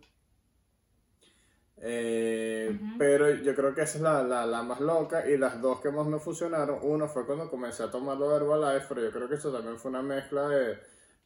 Eh, 1.77 2.81
Ujú. 2.81 2.97
Pero 2.97 3.29
yo 3.35 3.53
creo 3.55 3.73
que 3.75 3.81
esa 3.81 3.97
es 3.97 4.01
la, 4.03 4.23
la, 4.23 4.45
la 4.45 4.63
más 4.63 4.79
loca 4.79 5.27
y 5.29 5.37
las 5.37 5.61
dos 5.61 5.81
que 5.81 5.91
más 5.91 6.07
me 6.07 6.19
funcionaron, 6.19 6.79
uno 6.81 7.07
fue 7.07 7.25
cuando 7.25 7.49
comencé 7.49 7.83
a 7.83 7.91
tomarlo 7.91 8.29
de 8.29 8.37
Herbalife, 8.37 8.85
pero 8.89 9.01
yo 9.03 9.11
creo 9.11 9.27
que 9.29 9.35
eso 9.35 9.51
también 9.53 9.77
fue 9.77 9.91
una 9.91 10.01
mezcla 10.01 10.47
de, 10.49 10.79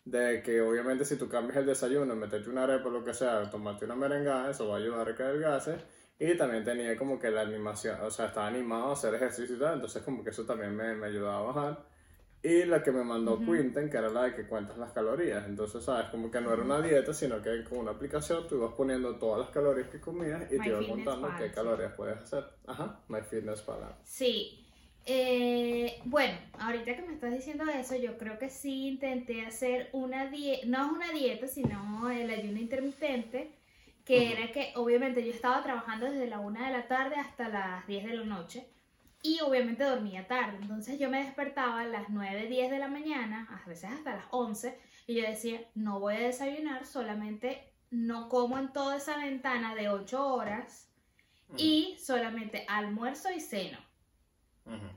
de 0.05 0.41
que 0.43 0.61
obviamente 0.61 1.05
si 1.05 1.17
tú 1.17 1.29
cambias 1.29 1.57
el 1.57 1.67
desayuno, 1.67 2.15
meterte 2.15 2.49
una 2.49 2.63
arepa 2.63 2.87
o 2.89 2.91
lo 2.91 3.03
que 3.03 3.13
sea, 3.13 3.49
tomarte 3.49 3.85
una 3.85 3.95
merengada, 3.95 4.49
eso 4.51 4.67
va 4.67 4.75
a 4.75 4.79
ayudar 4.79 5.09
a 5.09 5.15
que 5.15 5.23
adelgaces. 5.23 5.81
Y 6.19 6.35
también 6.37 6.63
tenía 6.65 6.97
como 6.97 7.17
que 7.19 7.31
la 7.31 7.41
animación, 7.41 8.01
o 8.01 8.11
sea, 8.11 8.27
estaba 8.27 8.47
animado 8.47 8.89
a 8.89 8.93
hacer 8.93 9.15
ejercicio 9.15 9.55
y 9.55 9.59
tal, 9.59 9.75
entonces 9.75 10.03
como 10.03 10.23
que 10.23 10.31
eso 10.31 10.45
también 10.45 10.75
me, 10.75 10.95
me 10.95 11.07
ayudaba 11.07 11.39
a 11.39 11.41
bajar. 11.53 11.88
Y 12.41 12.63
la 12.63 12.81
que 12.81 12.91
me 12.91 13.03
mandó 13.03 13.37
Quinten, 13.37 13.89
que 13.89 13.97
era 13.97 14.09
la 14.09 14.23
de 14.23 14.35
que 14.35 14.47
cuentas 14.47 14.77
las 14.77 14.93
calorías. 14.93 15.45
Entonces, 15.45 15.83
¿sabes? 15.83 16.09
Como 16.09 16.31
que 16.31 16.39
no 16.39 16.53
era 16.53 16.61
una 16.61 16.81
dieta, 16.81 17.13
sino 17.13 17.41
que 17.41 17.65
con 17.65 17.79
una 17.79 17.91
aplicación 17.91 18.47
tú 18.47 18.55
ibas 18.55 18.73
poniendo 18.75 19.17
todas 19.17 19.39
las 19.39 19.49
calorías 19.49 19.89
que 19.89 19.99
comías 19.99 20.49
y 20.49 20.55
My 20.55 20.63
te 20.63 20.69
iba 20.69 20.79
Fitness 20.79 20.95
contando 20.95 21.27
Pal, 21.27 21.37
qué 21.37 21.49
sí. 21.49 21.53
calorías 21.53 21.93
puedes 21.93 22.17
hacer. 22.17 22.45
Ajá, 22.65 22.99
MyFitnessPal. 23.09 23.95
Sí. 24.03 24.65
Eh, 25.05 25.99
bueno, 26.05 26.37
ahorita 26.59 26.95
que 26.95 27.01
me 27.01 27.13
estás 27.13 27.33
diciendo 27.33 27.65
eso, 27.65 27.95
yo 27.97 28.17
creo 28.17 28.39
que 28.39 28.49
sí 28.49 28.87
intenté 28.87 29.45
hacer 29.45 29.89
una 29.91 30.27
dieta, 30.27 30.65
no 30.67 30.85
es 30.85 30.91
una 30.91 31.11
dieta, 31.11 31.47
sino 31.47 32.09
el 32.09 32.29
ayuno 32.29 32.59
intermitente, 32.59 33.51
que 34.05 34.31
era 34.31 34.51
que 34.53 34.71
obviamente 34.75 35.25
yo 35.25 35.31
estaba 35.31 35.61
trabajando 35.61 36.05
desde 36.05 36.27
la 36.27 36.39
1 36.39 36.63
de 36.63 36.71
la 36.71 36.87
tarde 36.87 37.15
hasta 37.15 37.49
las 37.49 37.85
10 37.85 38.05
de 38.05 38.13
la 38.13 38.23
noche 38.23 38.65
y 39.21 39.39
obviamente 39.41 39.83
dormía 39.83 40.27
tarde, 40.27 40.57
entonces 40.61 40.97
yo 40.99 41.09
me 41.09 41.23
despertaba 41.23 41.81
a 41.81 41.85
las 41.85 42.09
9, 42.09 42.47
10 42.47 42.71
de 42.71 42.79
la 42.79 42.87
mañana, 42.87 43.47
a 43.63 43.67
veces 43.67 43.89
hasta 43.91 44.15
las 44.15 44.25
11, 44.31 44.79
y 45.07 45.15
yo 45.15 45.23
decía, 45.27 45.61
no 45.75 45.99
voy 45.99 46.15
a 46.15 46.19
desayunar, 46.19 46.85
solamente 46.85 47.71
no 47.91 48.29
como 48.29 48.57
en 48.57 48.71
toda 48.71 48.97
esa 48.97 49.17
ventana 49.17 49.75
de 49.75 49.89
8 49.89 50.33
horas 50.33 50.89
y 51.57 51.97
solamente 51.99 52.65
almuerzo 52.69 53.31
y 53.31 53.39
ceno 53.41 53.77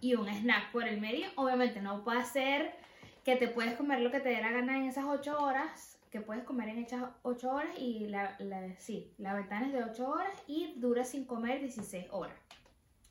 y 0.03 0.15
un 0.15 0.29
snack 0.29 0.71
por 0.71 0.87
el 0.87 1.01
medio. 1.01 1.29
Obviamente 1.37 1.81
no 1.81 2.05
puede 2.05 2.23
ser 2.27 2.75
que 3.25 3.37
te 3.37 3.49
puedes 3.49 3.75
comer 3.75 4.01
lo 4.01 4.11
que 4.11 4.21
te 4.21 4.29
dé 4.29 4.43
la 4.43 4.51
gana 4.53 4.77
en 4.77 4.85
esas 4.85 5.07
8 5.07 5.39
horas, 5.39 5.99
que 6.11 6.21
puedes 6.21 6.45
comer 6.45 6.69
en 6.69 6.79
esas 6.81 7.05
8 7.23 7.51
horas 7.51 7.71
y 7.79 8.07
la, 8.09 8.37
la- 8.41 8.77
sí, 8.79 9.15
la 9.17 9.33
ventana 9.33 9.67
es 9.69 9.73
de 9.73 9.83
8 9.85 10.07
horas 10.11 10.33
y 10.47 10.75
dura 10.77 11.05
sin 11.05 11.25
comer 11.25 11.61
16 11.61 12.07
horas. 12.11 12.37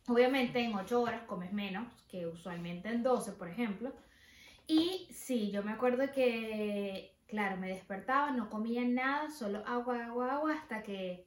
Obviamente 0.08 0.60
en 0.60 0.74
8 0.76 1.02
horas 1.02 1.24
comes 1.24 1.54
menos 1.54 1.88
que 2.10 2.28
usualmente 2.28 2.90
en 2.90 3.04
12, 3.04 3.34
por 3.34 3.48
ejemplo. 3.48 3.94
Y 4.68 5.08
sí, 5.12 5.52
yo 5.52 5.64
me 5.64 5.72
acuerdo 5.72 6.12
que, 6.12 7.16
claro, 7.28 7.58
me 7.58 7.68
despertaba, 7.68 8.32
no 8.32 8.50
comía 8.50 8.84
nada, 8.86 9.30
solo 9.30 9.64
agua, 9.66 10.06
agua, 10.06 10.34
agua, 10.34 10.54
hasta 10.54 10.84
que, 10.84 11.26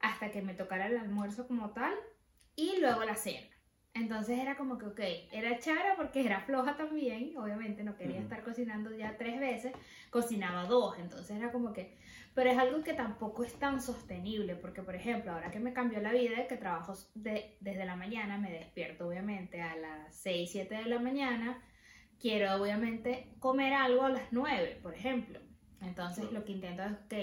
hasta 0.00 0.30
que 0.30 0.42
me 0.42 0.54
tocara 0.54 0.86
el 0.86 0.98
almuerzo 0.98 1.46
como 1.46 1.70
tal 1.70 1.94
y 2.56 2.78
luego 2.80 3.04
la 3.04 3.16
cena. 3.16 3.46
Entonces 3.92 4.38
era 4.38 4.56
como 4.56 4.78
que, 4.78 4.86
ok, 4.86 5.00
era 5.32 5.58
chévere 5.58 5.90
porque 5.96 6.24
era 6.24 6.40
floja 6.42 6.76
también, 6.76 7.36
obviamente 7.36 7.82
no 7.82 7.96
quería 7.96 8.20
estar 8.20 8.42
cocinando 8.44 8.94
ya 8.96 9.16
tres 9.18 9.40
veces, 9.40 9.72
cocinaba 10.10 10.64
dos, 10.66 10.96
entonces 10.98 11.36
era 11.36 11.50
como 11.50 11.72
que, 11.72 11.98
pero 12.34 12.50
es 12.50 12.56
algo 12.58 12.84
que 12.84 12.94
tampoco 12.94 13.42
es 13.42 13.52
tan 13.58 13.82
sostenible, 13.82 14.54
porque 14.54 14.82
por 14.82 14.94
ejemplo, 14.94 15.32
ahora 15.32 15.50
que 15.50 15.58
me 15.58 15.72
cambió 15.72 16.00
la 16.00 16.12
vida, 16.12 16.46
que 16.46 16.56
trabajo 16.56 16.94
de- 17.14 17.56
desde 17.60 17.84
la 17.84 17.96
mañana, 17.96 18.38
me 18.38 18.52
despierto 18.52 19.08
obviamente 19.08 19.60
a 19.60 19.74
las 19.76 20.14
6, 20.14 20.50
7 20.52 20.76
de 20.76 20.86
la 20.86 21.00
mañana, 21.00 21.60
quiero 22.20 22.54
obviamente 22.62 23.34
comer 23.40 23.72
algo 23.72 24.04
a 24.04 24.10
las 24.10 24.32
9, 24.32 24.78
por 24.82 24.94
ejemplo. 24.94 25.40
Entonces 25.80 26.30
lo 26.32 26.44
que 26.44 26.52
intento 26.52 26.82
es, 26.84 26.92
ok, 26.92 27.14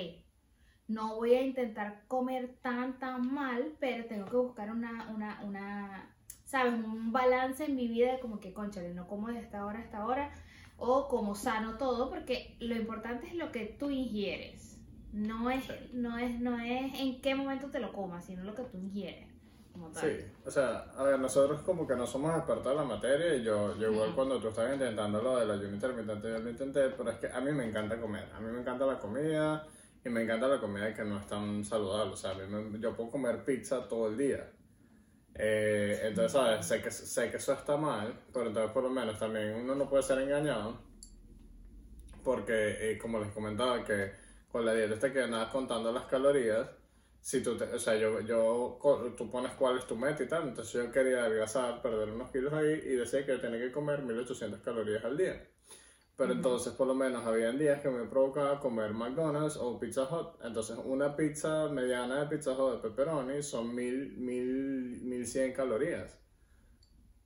no 0.87 1.15
voy 1.15 1.33
a 1.35 1.41
intentar 1.41 2.03
comer 2.07 2.57
tan, 2.61 2.99
tan 2.99 3.33
mal, 3.33 3.75
pero 3.79 4.05
tengo 4.05 4.25
que 4.25 4.37
buscar 4.37 4.71
una, 4.71 5.09
una, 5.09 5.41
una, 5.43 6.16
¿sabes? 6.47 6.73
Un 6.73 7.11
balance 7.11 7.65
en 7.65 7.75
mi 7.75 7.87
vida 7.89 8.13
de 8.13 8.19
como 8.19 8.39
que, 8.39 8.53
conchale, 8.53 8.93
no 8.93 9.05
como 9.05 9.27
de 9.27 9.37
esta 9.39 9.65
hora 9.65 9.79
a 9.79 9.81
esta 9.83 10.05
hora, 10.05 10.31
o 10.77 11.07
como 11.09 11.35
sano 11.35 11.77
todo, 11.77 12.09
porque 12.09 12.55
lo 12.59 12.73
importante 12.75 13.27
es 13.27 13.35
lo 13.35 13.51
que 13.51 13.65
tú 13.77 13.89
ingieres. 13.89 14.79
No 15.11 15.49
es, 15.51 15.65
Sí. 15.65 15.73
no 15.93 16.17
es, 16.17 16.39
no 16.39 16.57
es 16.59 16.99
en 16.99 17.19
qué 17.21 17.35
momento 17.35 17.67
te 17.69 17.79
lo 17.79 17.91
comas, 17.91 18.25
sino 18.25 18.43
lo 18.43 18.55
que 18.55 18.63
tú 18.63 18.77
ingieres. 18.77 19.27
Como 19.73 19.89
tal. 19.89 20.03
Sí, 20.09 20.25
o 20.45 20.49
sea, 20.49 20.85
a 20.97 21.03
ver, 21.03 21.19
nosotros 21.19 21.61
como 21.63 21.85
que 21.85 21.95
no 21.95 22.07
somos 22.07 22.35
expertos 22.35 22.71
en 22.71 22.77
la 22.77 22.83
materia 22.83 23.35
y 23.35 23.43
yo, 23.43 23.77
yo 23.77 23.91
igual 23.91 24.15
cuando 24.15 24.39
tú 24.39 24.47
estabas 24.47 24.73
intentando 24.73 25.21
lo 25.21 25.37
del 25.37 25.51
ayuno 25.51 25.73
intermitente 25.75 26.29
yo 26.29 26.39
lo 26.39 26.49
intenté, 26.49 26.89
pero 26.91 27.11
es 27.11 27.17
que 27.17 27.27
a 27.27 27.39
mí 27.41 27.51
me 27.51 27.65
encanta 27.65 27.99
comer, 27.99 28.27
a 28.33 28.39
mí 28.39 28.51
me 28.51 28.61
encanta 28.61 28.85
la 28.87 28.97
comida 28.97 29.67
y 30.03 30.09
me 30.09 30.23
encanta 30.23 30.47
la 30.47 30.59
comida 30.59 30.93
que 30.95 31.03
no 31.03 31.19
es 31.19 31.27
tan 31.27 31.63
saludable, 31.63 32.13
o 32.13 32.15
sea, 32.17 32.31
a 32.31 32.33
mí 32.35 32.43
me- 32.47 32.79
yo 32.79 32.95
puedo 32.95 33.11
comer 33.11 33.43
pizza 33.43 33.87
todo 33.87 34.07
el 34.07 34.17
día. 34.17 34.49
Eh, 35.37 35.99
entonces, 36.03 36.31
¿sabes? 36.33 36.65
Sé 36.65 36.81
que, 36.81 36.91
sé 36.91 37.29
que 37.31 37.37
eso 37.37 37.53
está 37.53 37.77
mal, 37.77 38.13
pero 38.33 38.47
entonces 38.47 38.71
por 38.71 38.83
lo 38.83 38.89
menos 38.89 39.19
también 39.19 39.55
uno 39.55 39.75
no 39.75 39.89
puede 39.89 40.03
ser 40.03 40.19
engañado, 40.19 40.79
porque 42.23 42.91
eh, 42.91 42.97
como 42.97 43.19
les 43.19 43.31
comentaba, 43.31 43.83
que 43.83 44.11
con 44.51 44.65
la 44.65 44.73
dieta 44.73 44.99
te 44.99 45.11
quedas 45.13 45.49
contando 45.51 45.91
las 45.91 46.05
calorías, 46.05 46.67
si 47.21 47.41
tú, 47.41 47.57
te- 47.57 47.65
o 47.65 47.79
sea, 47.79 47.95
yo, 47.97 48.21
yo, 48.21 48.79
tú 49.17 49.29
pones 49.29 49.53
cuál 49.53 49.77
es 49.77 49.85
tu 49.87 49.95
meta 49.95 50.23
y 50.23 50.27
tal, 50.27 50.47
entonces 50.49 50.73
yo 50.73 50.91
quería 50.91 51.23
adelgazar, 51.25 51.81
perder 51.81 52.09
unos 52.11 52.31
kilos 52.31 52.53
ahí 52.53 52.71
y 52.85 52.95
decía 52.95 53.25
que 53.25 53.37
tenía 53.37 53.59
que 53.59 53.71
comer 53.71 54.01
1800 54.03 54.61
calorías 54.61 55.03
al 55.05 55.17
día. 55.17 55.47
Pero 56.17 56.33
entonces 56.33 56.73
por 56.73 56.85
lo 56.87 56.93
menos 56.93 57.25
habían 57.25 57.57
días 57.57 57.79
que 57.81 57.89
me 57.89 58.05
provocaba 58.09 58.59
comer 58.59 58.91
McDonald's 58.93 59.55
o 59.55 59.79
Pizza 59.79 60.03
Hut. 60.03 60.35
Entonces 60.43 60.77
una 60.83 61.15
pizza 61.15 61.69
mediana 61.69 62.19
de 62.25 62.35
Pizza 62.37 62.51
Hut 62.51 62.73
de 62.73 62.89
pepperoni 62.89 63.41
son 63.41 63.73
1000, 63.73 64.17
1000, 64.17 65.01
1100 65.05 65.53
calorías. 65.53 66.19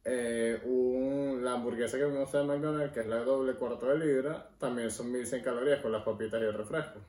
Eh, 0.04 0.60
un- 0.66 1.44
la 1.44 1.54
hamburguesa 1.54 1.98
que 1.98 2.06
me 2.08 2.20
gusta 2.20 2.40
de 2.40 2.46
McDonald's, 2.46 2.94
que 2.94 3.02
es 3.02 3.08
la 3.08 3.18
doble 3.24 3.54
cuarto 3.56 3.86
de 3.88 4.00
libra, 4.00 4.50
también 4.58 4.90
son 4.90 5.12
1100 5.12 5.44
calorías 5.44 5.80
con 5.82 5.92
las 5.92 6.04
papitas 6.04 6.42
y 6.42 6.46
el 6.46 6.54
refresco. 6.54 7.00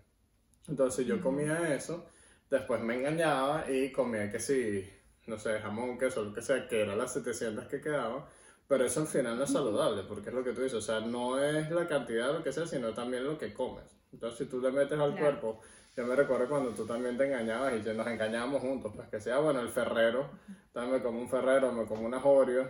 Entonces 0.68 1.06
yo 1.06 1.20
comía 1.20 1.74
eso, 1.74 2.06
después 2.50 2.80
me 2.82 2.96
engañaba 2.96 3.70
y 3.70 3.92
comía 3.92 4.30
que 4.32 4.40
sí, 4.40 4.88
no 5.26 5.38
sé, 5.38 5.58
jamón, 5.60 5.98
queso, 5.98 6.24
lo 6.24 6.34
que 6.34 6.42
sea, 6.42 6.68
que 6.68 6.82
eran 6.82 6.98
las 6.98 7.12
700 7.14 7.66
que 7.66 7.80
quedaban. 7.80 8.24
Pero 8.72 8.86
eso 8.86 9.00
al 9.02 9.06
final 9.06 9.36
no 9.36 9.44
es 9.44 9.50
saludable, 9.50 10.02
porque 10.04 10.30
es 10.30 10.34
lo 10.34 10.42
que 10.42 10.52
tú 10.54 10.62
dices, 10.62 10.78
o 10.78 10.80
sea, 10.80 11.00
no 11.00 11.38
es 11.38 11.70
la 11.70 11.86
cantidad 11.86 12.28
de 12.28 12.32
lo 12.38 12.42
que 12.42 12.54
sea, 12.54 12.66
sino 12.66 12.94
también 12.94 13.22
lo 13.22 13.36
que 13.36 13.52
comes. 13.52 13.84
Entonces, 14.10 14.38
si 14.38 14.46
tú 14.46 14.62
le 14.62 14.72
metes 14.72 14.98
al 14.98 15.14
Claro. 15.14 15.18
cuerpo, 15.18 15.60
yo 15.94 16.06
me 16.06 16.16
recuerdo 16.16 16.48
cuando 16.48 16.70
tú 16.70 16.86
también 16.86 17.18
te 17.18 17.26
engañabas 17.26 17.74
y 17.74 17.80
nos 17.94 18.06
engañábamos 18.06 18.62
juntos, 18.62 18.90
pues 18.96 19.08
que 19.10 19.20
sea, 19.20 19.40
bueno, 19.40 19.60
el 19.60 19.68
ferrero, 19.68 20.30
también 20.72 20.96
me 20.96 21.02
como 21.02 21.20
un 21.20 21.28
ferrero, 21.28 21.70
me 21.70 21.84
como 21.84 22.06
una 22.06 22.24
Oreo, 22.24 22.66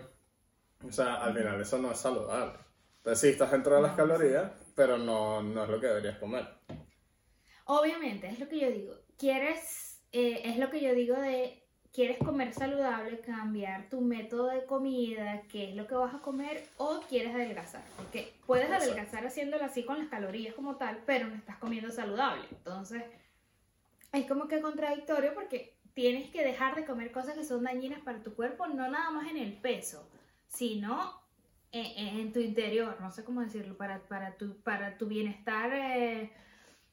o 0.84 0.90
sea, 0.92 1.14
al 1.22 1.36
final 1.36 1.60
eso 1.60 1.78
no 1.78 1.92
es 1.92 1.98
saludable. 1.98 2.58
Entonces, 2.96 3.20
sí, 3.20 3.28
estás 3.28 3.52
dentro 3.52 3.76
de 3.76 3.82
las 3.82 3.94
calorías, 3.96 4.50
pero 4.74 4.98
no, 4.98 5.40
no 5.40 5.62
es 5.64 5.70
lo 5.70 5.80
que 5.80 5.86
deberías 5.86 6.18
comer. 6.18 6.48
Obviamente, 7.66 8.28
es 8.28 8.38
lo 8.38 8.48
que 8.48 8.60
yo 8.60 8.70
digo. 8.70 8.94
Quieres, 9.18 10.02
eh, 10.12 10.42
es 10.44 10.58
lo 10.58 10.70
que 10.70 10.80
yo 10.80 10.94
digo 10.94 11.16
de, 11.16 11.61
quieres 11.92 12.18
comer 12.18 12.52
saludable, 12.54 13.20
cambiar 13.20 13.88
tu 13.88 14.00
método 14.00 14.48
de 14.48 14.64
comida, 14.64 15.42
qué 15.48 15.70
es 15.70 15.76
lo 15.76 15.86
que 15.86 15.94
vas 15.94 16.14
a 16.14 16.20
comer, 16.20 16.66
o 16.78 17.00
quieres 17.08 17.34
adelgazar. 17.34 17.82
Porque 17.96 18.34
puedes 18.46 18.66
Exacto. 18.66 18.84
adelgazar 18.84 19.26
haciéndolo 19.26 19.64
así 19.64 19.84
con 19.84 19.98
las 19.98 20.08
calorías 20.08 20.54
como 20.54 20.76
tal, 20.76 21.02
pero 21.06 21.26
no 21.28 21.34
estás 21.34 21.58
comiendo 21.58 21.90
saludable. 21.90 22.44
Entonces, 22.50 23.02
es 24.12 24.26
como 24.26 24.48
que 24.48 24.60
contradictorio 24.60 25.34
porque 25.34 25.76
tienes 25.94 26.30
que 26.30 26.44
dejar 26.44 26.74
de 26.74 26.84
comer 26.86 27.12
cosas 27.12 27.34
que 27.34 27.44
son 27.44 27.64
dañinas 27.64 28.00
para 28.00 28.22
tu 28.22 28.34
cuerpo, 28.34 28.66
no 28.66 28.88
nada 28.88 29.10
más 29.10 29.30
en 29.30 29.36
el 29.36 29.52
peso, 29.54 30.08
sino 30.48 31.20
en, 31.72 32.18
en 32.20 32.32
tu 32.32 32.40
interior, 32.40 32.96
no 33.00 33.10
sé 33.10 33.24
cómo 33.24 33.40
decirlo, 33.42 33.76
para, 33.76 34.00
para, 34.00 34.36
tu, 34.36 34.56
para 34.62 34.96
tu 34.98 35.06
bienestar, 35.06 35.70
eh, 35.74 36.32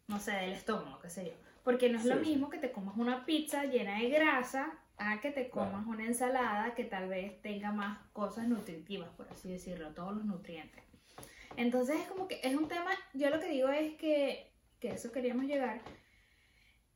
no 0.08 0.20
sé, 0.20 0.32
del 0.34 0.52
estómago, 0.54 1.00
qué 1.00 1.10
sé 1.10 1.26
yo. 1.28 1.34
Porque 1.64 1.90
no 1.90 2.00
es 2.00 2.06
lo 2.06 2.16
Sí, 2.16 2.22
mismo 2.22 2.50
que 2.50 2.58
te 2.58 2.72
comas 2.72 2.98
una 2.98 3.26
pizza 3.26 3.66
llena 3.66 4.00
de 4.00 4.10
grasa 4.10 4.78
a 5.00 5.20
que 5.22 5.32
te 5.32 5.50
Claro. 5.50 5.72
comas 5.72 5.88
una 5.88 6.06
ensalada 6.06 6.76
que 6.76 6.84
tal 6.84 7.10
vez 7.10 7.42
tenga 7.42 7.72
más 7.72 8.00
cosas 8.14 8.48
nutritivas, 8.48 9.10
por 9.12 9.28
así 9.30 9.50
decirlo, 9.50 9.94
todos 9.94 10.16
los 10.16 10.26
nutrientes. 10.26 10.84
Entonces 11.58 12.00
es 12.02 12.08
como 12.08 12.28
que 12.28 12.40
es 12.44 12.56
un 12.56 12.68
tema, 12.68 12.92
yo 13.14 13.30
lo 13.30 13.40
que 13.40 13.50
digo 13.50 13.70
es 13.70 13.96
que, 13.96 14.52
que 14.80 14.90
eso 14.90 15.12
queríamos 15.12 15.46
llegar, 15.46 15.82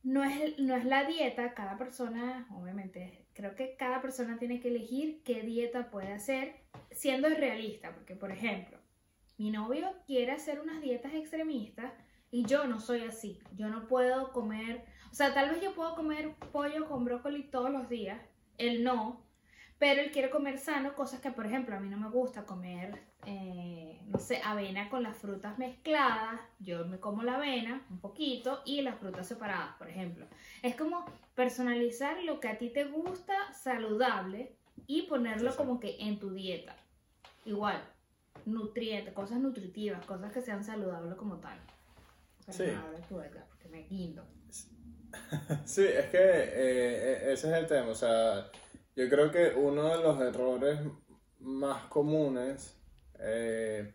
no 0.02 0.22
es, 0.22 0.58
no 0.58 0.76
es 0.76 0.84
la 0.84 1.04
dieta, 1.04 1.54
cada 1.54 1.78
persona, 1.78 2.46
obviamente, 2.54 3.26
creo 3.32 3.54
que 3.54 3.74
cada 3.76 4.02
persona 4.02 4.38
tiene 4.38 4.60
que 4.60 4.68
elegir 4.68 5.22
qué 5.24 5.42
dieta 5.42 5.90
puede 5.90 6.12
hacer, 6.12 6.56
siendo 6.90 7.28
realista, 7.28 7.92
porque 7.94 8.14
por 8.14 8.30
ejemplo, 8.30 8.78
mi 9.38 9.50
novio 9.50 9.92
quiere 10.06 10.32
hacer 10.32 10.60
unas 10.60 10.80
dietas 10.82 11.14
extremistas 11.14 11.92
y 12.30 12.44
yo 12.44 12.66
no 12.66 12.80
soy 12.80 13.00
así, 13.02 13.40
yo 13.56 13.68
no 13.68 13.88
puedo 13.88 14.32
comer, 14.32 14.84
o 15.14 15.16
sea, 15.16 15.32
tal 15.32 15.50
vez 15.50 15.60
yo 15.62 15.72
puedo 15.76 15.94
comer 15.94 16.34
pollo 16.50 16.88
con 16.88 17.04
brócoli 17.04 17.44
todos 17.44 17.70
los 17.70 17.88
días, 17.88 18.20
él 18.58 18.82
no, 18.82 19.22
pero 19.78 20.00
él 20.00 20.10
quiere 20.10 20.28
comer 20.28 20.58
sano, 20.58 20.96
cosas 20.96 21.20
que 21.20 21.30
por 21.30 21.46
ejemplo 21.46 21.76
a 21.76 21.78
mí 21.78 21.88
no 21.88 21.96
me 21.96 22.08
gusta 22.10 22.44
comer, 22.44 23.00
eh, 23.24 24.00
no 24.08 24.18
sé, 24.18 24.40
avena 24.44 24.90
con 24.90 25.04
las 25.04 25.16
frutas 25.16 25.56
mezcladas, 25.56 26.40
yo 26.58 26.84
me 26.86 26.98
como 26.98 27.22
la 27.22 27.36
avena 27.36 27.86
un 27.90 28.00
poquito 28.00 28.62
y 28.64 28.82
las 28.82 28.98
frutas 28.98 29.28
separadas, 29.28 29.76
por 29.76 29.88
ejemplo. 29.88 30.26
Es 30.62 30.74
como 30.74 31.04
personalizar 31.36 32.20
lo 32.24 32.40
que 32.40 32.48
a 32.48 32.58
ti 32.58 32.70
te 32.70 32.82
gusta 32.82 33.34
saludable 33.52 34.56
y 34.88 35.02
ponerlo 35.02 35.52
Sí, 35.52 35.56
sí. 35.56 35.62
como 35.64 35.78
que 35.78 35.96
en 36.00 36.18
tu 36.18 36.30
dieta. 36.34 36.74
Igual, 37.44 37.80
nutrientes, 38.46 39.14
cosas 39.14 39.38
nutritivas, 39.38 40.04
cosas 40.06 40.32
que 40.32 40.42
sean 40.42 40.64
saludables 40.64 41.14
como 41.14 41.36
tal. 41.36 41.56
Pero 42.46 42.58
Sí. 42.58 42.64
nada, 42.66 43.00
tú, 43.08 43.20
porque 43.48 43.68
me 43.68 43.82
guindo. 43.84 44.26
Sí, 45.64 45.84
es 45.84 46.06
que 46.06 46.18
eh, 46.18 47.32
ese 47.32 47.48
es 47.48 47.54
el 47.54 47.66
tema. 47.66 47.88
O 47.90 47.94
sea, 47.94 48.50
yo 48.96 49.08
creo 49.08 49.30
que 49.30 49.54
uno 49.56 49.88
de 49.96 50.02
los 50.02 50.20
errores 50.20 50.80
más 51.40 51.84
comunes 51.86 52.76
eh, 53.18 53.94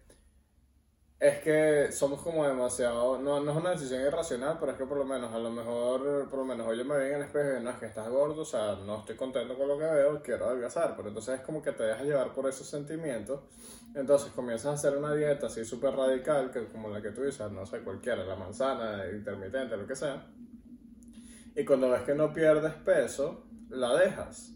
es 1.19 1.39
que 1.39 1.91
somos 1.91 2.21
como 2.21 2.47
demasiado. 2.47 3.19
No, 3.19 3.41
no 3.41 3.51
es 3.51 3.57
una 3.57 3.71
decisión 3.71 4.01
irracional, 4.01 4.57
pero 4.59 4.71
es 4.71 4.77
que 4.77 4.85
por 4.85 4.97
lo 4.97 5.05
menos, 5.05 5.33
a 5.33 5.39
lo 5.39 5.51
mejor, 5.51 6.29
por 6.29 6.39
lo 6.39 6.45
menos 6.45 6.65
hoy 6.65 6.77
yo 6.77 6.85
me 6.85 6.97
vi 6.97 7.07
en 7.09 7.15
el 7.15 7.21
espejo 7.23 7.59
y 7.59 7.63
no 7.63 7.69
es 7.71 7.77
que 7.77 7.87
estás 7.87 8.07
gordo, 8.09 8.41
o 8.41 8.45
sea, 8.45 8.75
no 8.75 8.99
estoy 8.99 9.15
contento 9.17 9.57
con 9.57 9.67
lo 9.67 9.77
que 9.77 9.85
veo, 9.85 10.21
quiero 10.23 10.45
adelgazar. 10.47 10.95
Pero 10.95 11.09
entonces 11.09 11.39
es 11.39 11.45
como 11.45 11.61
que 11.61 11.73
te 11.73 11.83
dejas 11.83 12.03
llevar 12.03 12.33
por 12.33 12.47
esos 12.47 12.67
sentimientos. 12.67 13.41
Entonces 13.95 14.31
comienzas 14.31 14.67
a 14.67 14.73
hacer 14.73 14.97
una 14.97 15.13
dieta 15.13 15.47
así 15.47 15.65
súper 15.65 15.93
radical, 15.93 16.51
que 16.51 16.67
como 16.67 16.89
la 16.89 17.01
que 17.01 17.11
tú 17.11 17.23
dices, 17.23 17.51
no 17.51 17.65
sé, 17.65 17.79
cualquiera, 17.81 18.23
la 18.23 18.35
manzana, 18.35 19.05
intermitente, 19.11 19.75
lo 19.75 19.87
que 19.87 19.95
sea. 19.95 20.25
Y 21.59 21.65
cuando 21.65 21.89
ves 21.89 22.03
que 22.03 22.15
no 22.15 22.33
pierdes 22.33 22.73
peso, 22.73 23.45
la 23.69 23.95
dejas. 23.95 24.53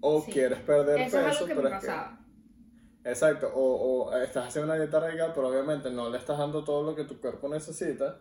O 0.00 0.20
Sí. 0.22 0.32
quieres 0.32 0.60
perder 0.60 1.00
Eso 1.00 1.18
es 1.18 1.24
peso, 1.24 1.36
algo 1.44 1.46
que 1.46 1.54
pero 1.54 1.68
me 1.70 1.74
es 1.76 1.80
que- 1.80 1.86
pasaba. 1.88 2.18
Exacto, 3.04 3.50
o, 3.52 4.04
o 4.10 4.16
estás 4.16 4.46
haciendo 4.46 4.72
una 4.72 4.80
dieta 4.80 5.00
radical, 5.00 5.32
pero 5.34 5.48
obviamente 5.48 5.90
no 5.90 6.08
le 6.08 6.18
estás 6.18 6.38
dando 6.38 6.62
todo 6.62 6.84
lo 6.84 6.94
que 6.94 7.04
tu 7.04 7.20
cuerpo 7.20 7.48
necesita. 7.48 8.20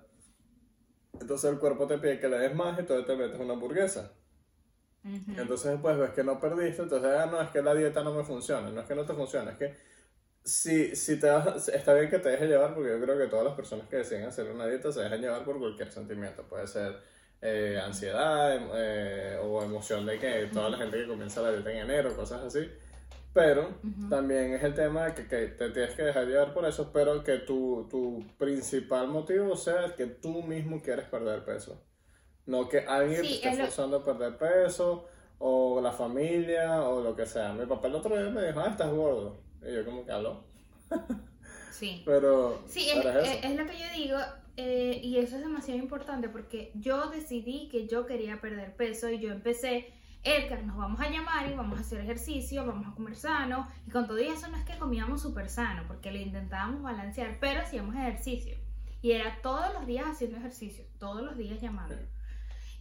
Entonces 1.20 1.52
el 1.52 1.60
cuerpo 1.60 1.86
te 1.86 2.00
pide 2.00 2.20
que 2.20 2.28
le 2.28 2.40
des 2.40 2.56
más 2.56 2.76
y 2.78 2.82
entonces 2.82 3.06
te 3.06 3.16
metes 3.16 3.40
una 3.40 3.54
hamburguesa. 3.54 4.12
Ujú. 5.04 5.40
Entonces 5.40 5.72
después 5.72 5.98
ves 5.98 6.12
que 6.12 6.24
no 6.24 6.40
perdiste, 6.40 6.82
entonces 6.82 7.12
ah, 7.12 7.28
no, 7.28 7.40
es 7.42 7.50
que 7.52 7.62
la 7.62 7.76
dieta 7.76 8.04
no 8.04 8.14
me 8.14 8.24
funciona, 8.24 8.70
no 8.72 8.82
es 8.82 8.88
que 8.88 8.96
no 8.96 9.06
te 9.06 9.14
funciona, 9.14 9.52
es 9.52 9.58
que 9.58 9.76
si, 10.44 10.96
si 10.96 11.20
te 11.20 11.28
vas, 11.30 11.70
está 11.70 11.94
bien 11.94 12.10
que 12.10 12.18
te 12.20 12.30
dejes 12.30 12.50
llevar, 12.50 12.74
porque 12.74 12.90
yo 12.90 13.00
creo 13.02 13.18
que 13.18 13.28
todas 13.28 13.46
las 13.46 13.54
personas 13.56 13.88
que 13.88 13.98
deciden 13.98 14.26
hacer 14.26 14.50
una 14.52 14.66
dieta 14.66 14.92
se 14.92 15.02
dejan 15.02 15.22
llevar 15.22 15.44
por 15.44 15.60
cualquier 15.60 15.92
sentimiento, 15.92 16.44
puede 16.48 16.66
ser 16.68 17.00
eh, 17.42 17.80
ansiedad 17.84 18.56
em- 18.56 18.70
eh, 18.74 19.40
o 19.44 19.62
emoción 19.64 20.06
de 20.06 20.20
que 20.20 20.48
toda 20.54 20.70
la 20.70 20.78
gente 20.78 20.98
que 20.98 21.08
comienza 21.08 21.42
la 21.42 21.52
dieta 21.52 21.72
en 21.72 21.78
enero, 21.80 22.16
cosas 22.16 22.42
así, 22.44 22.70
pero 23.34 23.70
Ujú. 23.84 24.10
también 24.10 24.54
es 24.54 24.64
el 24.64 24.74
tema 24.76 25.06
de 25.08 25.14
que, 25.16 25.28
que 25.28 25.48
te 25.48 25.70
tienes 25.72 25.96
que 25.96 26.04
dejar 26.04 26.26
llevar 26.28 26.54
por 26.54 26.66
eso, 26.66 26.92
pero 26.94 27.24
que 27.24 27.38
tu, 27.40 27.88
tu 27.90 28.24
principal 28.38 29.08
motivo 29.08 29.56
sea 29.56 29.96
que 29.96 30.06
tú 30.08 30.44
mismo 30.44 30.82
quieres 30.82 31.06
perder 31.08 31.44
peso. 31.46 31.82
No 32.46 32.68
que 32.70 32.80
alguien 32.80 33.22
Sí, 33.22 33.28
te 33.30 33.36
esté 33.36 33.50
es 33.50 33.58
lo- 33.60 33.66
forzando 33.66 33.98
a 33.98 34.06
perder 34.06 34.38
peso, 34.38 35.08
o 35.40 35.80
la 35.82 35.92
familia, 35.92 36.84
o 36.84 37.02
lo 37.02 37.16
que 37.16 37.26
sea. 37.26 37.54
Mi 37.54 37.66
papá 37.66 37.88
el 37.88 37.96
otro 37.96 38.16
día 38.18 38.30
me 38.30 38.46
dijo, 38.46 38.60
ah, 38.60 38.70
estás 38.70 38.92
gordo. 38.92 39.38
Y 39.64 39.74
yo 39.74 39.86
como 39.86 40.06
que 40.06 40.12
habló. 40.12 40.44
Sí. 41.72 42.04
Pero, 42.06 42.62
Sí, 42.68 42.90
es, 42.90 43.06
es- 43.06 43.44
es 43.46 43.56
lo 43.56 43.66
que 43.66 43.80
yo 43.80 43.86
digo, 43.96 44.18
eh, 44.58 45.00
y 45.04 45.18
eso 45.18 45.38
es 45.38 45.42
demasiado 45.42 45.80
importante 45.80 46.30
porque 46.30 46.72
yo 46.76 47.10
decidí 47.10 47.70
que 47.70 47.88
yo 47.88 48.06
quería 48.06 48.42
perder 48.42 48.76
peso 48.76 49.10
y 49.10 49.20
yo 49.20 49.32
empecé, 49.32 49.94
Edgar, 50.24 50.64
nos 50.64 50.78
vamos 50.78 51.00
a 51.00 51.10
llamar 51.10 51.50
y 51.50 51.54
vamos 51.56 51.78
a 51.80 51.82
hacer 51.82 52.02
ejercicio, 52.02 52.66
vamos 52.66 52.88
a 52.88 52.96
comer 52.96 53.16
sano, 53.16 53.68
y 53.88 53.92
con 53.92 54.08
todo 54.08 54.18
eso 54.18 54.48
no 54.50 54.58
es 54.58 54.66
que 54.66 54.78
comíamos 54.78 55.22
súper 55.22 55.50
sano, 55.50 55.84
porque 55.88 56.12
lo 56.12 56.20
intentábamos 56.20 56.84
balancear, 56.84 57.38
pero 57.40 57.62
hacíamos 57.62 57.96
ejercicio. 57.96 58.56
Y 59.02 59.14
era 59.14 59.42
todos 59.42 59.74
los 59.74 59.88
días 59.88 60.06
haciendo 60.08 60.38
ejercicio, 60.38 60.86
todos 61.00 61.24
los 61.24 61.38
días 61.38 61.60
llamando. 61.60 61.96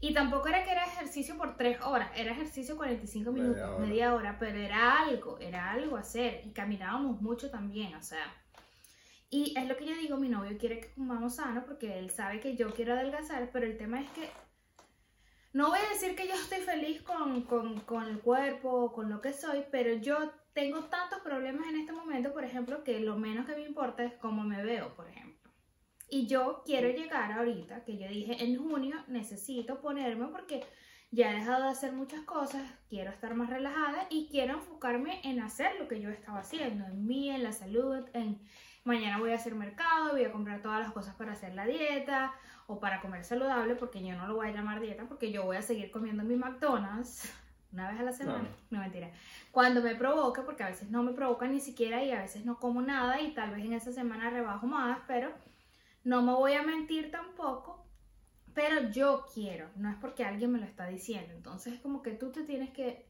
Y 0.02 0.14
tampoco 0.14 0.48
era 0.48 0.64
que 0.64 0.72
era 0.72 0.84
ejercicio 0.86 1.36
por 1.36 1.56
tres 1.56 1.80
horas, 1.82 2.10
era 2.16 2.32
ejercicio 2.32 2.76
45 2.76 3.32
Media 3.32 3.42
minutos, 3.42 3.68
hora. 3.68 3.86
media 3.86 4.14
hora, 4.14 4.36
pero 4.38 4.58
era 4.58 4.98
algo, 4.98 5.38
era 5.38 5.70
algo 5.70 5.96
hacer. 5.96 6.42
Y 6.44 6.50
caminábamos 6.50 7.20
mucho 7.20 7.50
también, 7.50 7.94
o 7.94 8.02
sea. 8.02 8.34
Y 9.30 9.56
es 9.56 9.66
lo 9.68 9.76
que 9.76 9.86
yo 9.86 9.94
digo, 9.94 10.16
mi 10.16 10.28
novio 10.28 10.58
quiere 10.58 10.80
que 10.80 10.92
comamos 10.92 11.36
sano 11.36 11.64
porque 11.64 11.98
él 11.98 12.10
sabe 12.10 12.40
que 12.40 12.56
yo 12.56 12.74
quiero 12.74 12.94
adelgazar, 12.94 13.50
pero 13.52 13.64
el 13.64 13.78
tema 13.78 14.00
es 14.00 14.10
que 14.10 14.28
no 15.52 15.68
voy 15.68 15.78
a 15.78 15.92
decir 15.92 16.16
que 16.16 16.26
yo 16.26 16.34
estoy 16.34 16.58
feliz 16.58 17.02
con, 17.02 17.42
con, 17.42 17.80
con 17.80 18.04
el 18.08 18.20
cuerpo, 18.20 18.92
con 18.92 19.08
lo 19.08 19.20
que 19.20 19.32
soy, 19.32 19.64
pero 19.70 19.94
yo 19.94 20.32
tengo 20.52 20.84
tantos 20.84 21.20
problemas 21.20 21.66
en 21.68 21.76
este 21.76 21.92
momento, 21.92 22.32
por 22.32 22.44
ejemplo, 22.44 22.82
que 22.82 23.00
lo 23.00 23.16
menos 23.16 23.46
que 23.46 23.54
me 23.54 23.62
importa 23.62 24.04
es 24.04 24.14
cómo 24.14 24.42
me 24.42 24.64
veo, 24.64 24.94
por 24.94 25.08
ejemplo. 25.08 25.50
Y 26.08 26.26
yo 26.26 26.62
quiero 26.66 26.88
llegar 26.88 27.30
ahorita, 27.30 27.84
que 27.84 27.98
yo 27.98 28.08
dije 28.08 28.44
en 28.44 28.56
junio, 28.58 28.96
necesito 29.06 29.80
ponerme 29.80 30.26
porque 30.26 30.64
ya 31.12 31.30
he 31.30 31.36
dejado 31.36 31.64
de 31.64 31.70
hacer 31.70 31.92
muchas 31.92 32.22
cosas, 32.22 32.62
quiero 32.88 33.10
estar 33.10 33.34
más 33.34 33.48
relajada 33.48 34.06
y 34.10 34.28
quiero 34.28 34.54
enfocarme 34.54 35.20
en 35.24 35.40
hacer 35.40 35.76
lo 35.78 35.86
que 35.86 36.00
yo 36.00 36.10
estaba 36.10 36.40
haciendo, 36.40 36.84
en 36.86 37.06
mí, 37.06 37.30
en 37.30 37.44
la 37.44 37.52
salud, 37.52 38.04
en 38.12 38.40
mañana 38.90 39.18
voy 39.18 39.30
a 39.32 39.36
hacer 39.36 39.54
mercado, 39.54 40.12
voy 40.12 40.24
a 40.24 40.32
comprar 40.32 40.60
todas 40.62 40.80
las 40.80 40.92
cosas 40.92 41.14
para 41.14 41.32
hacer 41.32 41.54
la 41.54 41.64
dieta 41.66 42.34
o 42.66 42.78
para 42.80 43.00
comer 43.00 43.24
saludable, 43.24 43.74
porque 43.76 44.02
yo 44.02 44.14
no 44.16 44.26
lo 44.26 44.36
voy 44.36 44.48
a 44.48 44.52
llamar 44.52 44.80
dieta, 44.80 45.04
porque 45.04 45.32
yo 45.32 45.44
voy 45.44 45.56
a 45.56 45.62
seguir 45.62 45.90
comiendo 45.90 46.24
mi 46.24 46.36
McDonald's 46.36 47.32
una 47.72 47.90
vez 47.90 48.00
a 48.00 48.02
la 48.02 48.12
semana. 48.12 48.48
No, 48.70 48.80
mentira. 48.80 49.10
Cuando 49.52 49.80
me 49.80 49.94
provoque, 49.94 50.42
porque 50.42 50.62
a 50.64 50.68
veces 50.68 50.90
no 50.90 51.02
me 51.02 51.12
provoca 51.12 51.46
ni 51.46 51.60
siquiera 51.60 52.02
y 52.02 52.10
a 52.10 52.20
veces 52.22 52.44
no 52.44 52.58
como 52.58 52.82
nada 52.82 53.20
y 53.20 53.32
tal 53.32 53.50
vez 53.52 53.64
en 53.64 53.72
esa 53.72 53.92
semana 53.92 54.30
rebajo 54.30 54.66
más, 54.66 54.98
pero 55.06 55.32
no 56.04 56.22
me 56.22 56.32
voy 56.32 56.54
a 56.54 56.62
mentir 56.62 57.10
tampoco. 57.10 57.86
Pero 58.54 58.90
yo 58.90 59.24
quiero, 59.32 59.68
no 59.76 59.88
es 59.88 59.96
porque 59.96 60.24
alguien 60.24 60.52
me 60.52 60.58
lo 60.58 60.64
está 60.64 60.86
diciendo. 60.86 61.32
Entonces 61.34 61.74
es 61.74 61.80
como 61.80 62.02
que 62.02 62.12
tú 62.12 62.32
te 62.32 62.42
tienes 62.42 62.70
que, 62.70 63.09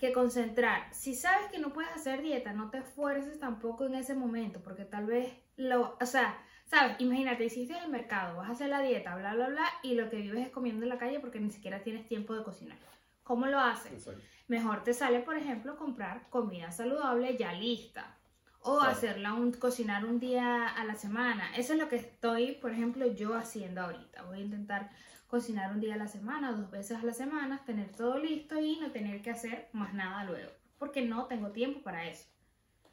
que 0.00 0.12
concentrar. 0.12 0.92
Si 0.92 1.14
sabes 1.14 1.48
que 1.52 1.58
no 1.58 1.72
puedes 1.72 1.92
hacer 1.92 2.22
dieta, 2.22 2.52
no 2.52 2.70
te 2.70 2.78
esfuerces 2.78 3.38
tampoco 3.38 3.86
en 3.86 3.94
ese 3.94 4.14
momento, 4.14 4.60
porque 4.62 4.84
tal 4.84 5.06
vez 5.06 5.32
lo, 5.56 5.96
o 6.00 6.06
sea, 6.06 6.36
sabes, 6.64 6.96
imagínate, 6.98 7.44
hiciste 7.44 7.76
en 7.76 7.84
el 7.84 7.90
mercado, 7.90 8.38
vas 8.38 8.48
a 8.48 8.52
hacer 8.52 8.70
la 8.70 8.80
dieta, 8.80 9.14
bla, 9.14 9.34
bla, 9.34 9.48
bla, 9.48 9.66
y 9.82 9.94
lo 9.94 10.08
que 10.08 10.16
vives 10.16 10.46
es 10.46 10.52
comiendo 10.52 10.84
en 10.84 10.88
la 10.88 10.98
calle 10.98 11.20
porque 11.20 11.38
ni 11.38 11.50
siquiera 11.50 11.82
tienes 11.82 12.08
tiempo 12.08 12.34
de 12.34 12.42
cocinar. 12.42 12.78
¿Cómo 13.22 13.46
lo 13.46 13.60
haces? 13.60 14.08
Mejor 14.48 14.82
te 14.82 14.94
sale, 14.94 15.20
por 15.20 15.36
ejemplo, 15.36 15.76
comprar 15.76 16.28
comida 16.30 16.72
saludable 16.72 17.36
ya 17.36 17.52
lista. 17.52 18.16
O 18.62 18.80
hacerla 18.80 19.32
un, 19.32 19.52
cocinar 19.52 20.04
un 20.04 20.18
día 20.20 20.66
a 20.66 20.84
la 20.84 20.94
semana. 20.94 21.54
Eso 21.56 21.72
es 21.72 21.78
lo 21.78 21.88
que 21.88 21.96
estoy, 21.96 22.52
por 22.52 22.72
ejemplo, 22.72 23.06
yo 23.06 23.34
haciendo 23.34 23.80
ahorita. 23.80 24.24
Voy 24.24 24.38
a 24.38 24.42
intentar 24.42 24.90
cocinar 25.30 25.72
un 25.72 25.80
día 25.80 25.94
a 25.94 25.98
la 25.98 26.08
semana, 26.08 26.52
dos 26.52 26.70
veces 26.70 26.98
a 26.98 27.04
la 27.04 27.14
semana, 27.14 27.62
tener 27.64 27.90
todo 27.92 28.18
listo 28.18 28.58
y 28.58 28.78
no 28.80 28.90
tener 28.90 29.22
que 29.22 29.30
hacer 29.30 29.68
más 29.72 29.94
nada 29.94 30.24
luego. 30.24 30.50
Porque 30.78 31.02
no 31.02 31.26
tengo 31.26 31.50
tiempo 31.50 31.80
para 31.82 32.06
eso. 32.06 32.26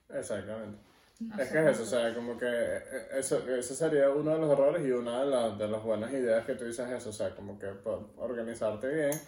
Exactamente. 0.10 0.80
es 1.40 1.52
que 1.52 1.60
es 1.60 1.66
eso, 1.66 1.84
o 1.84 1.86
sea, 1.86 2.14
como 2.14 2.38
que 2.38 2.46
eh, 2.46 3.08
eso, 3.16 3.46
eso 3.50 3.74
sería 3.74 4.10
uno 4.12 4.32
de 4.32 4.40
los 4.40 4.52
errores 4.52 4.86
y 4.86 4.92
una 4.92 5.24
de, 5.24 5.58
de 5.58 5.68
las 5.68 5.84
buenas 5.84 6.12
ideas 6.12 6.46
que 6.46 6.54
tú 6.56 6.66
dices 6.66 6.90
eso, 6.90 7.10
o 7.10 7.14
sea, 7.14 7.36
como 7.36 7.58
que 7.58 7.68
organizarte 8.18 8.88
bien 8.88 9.20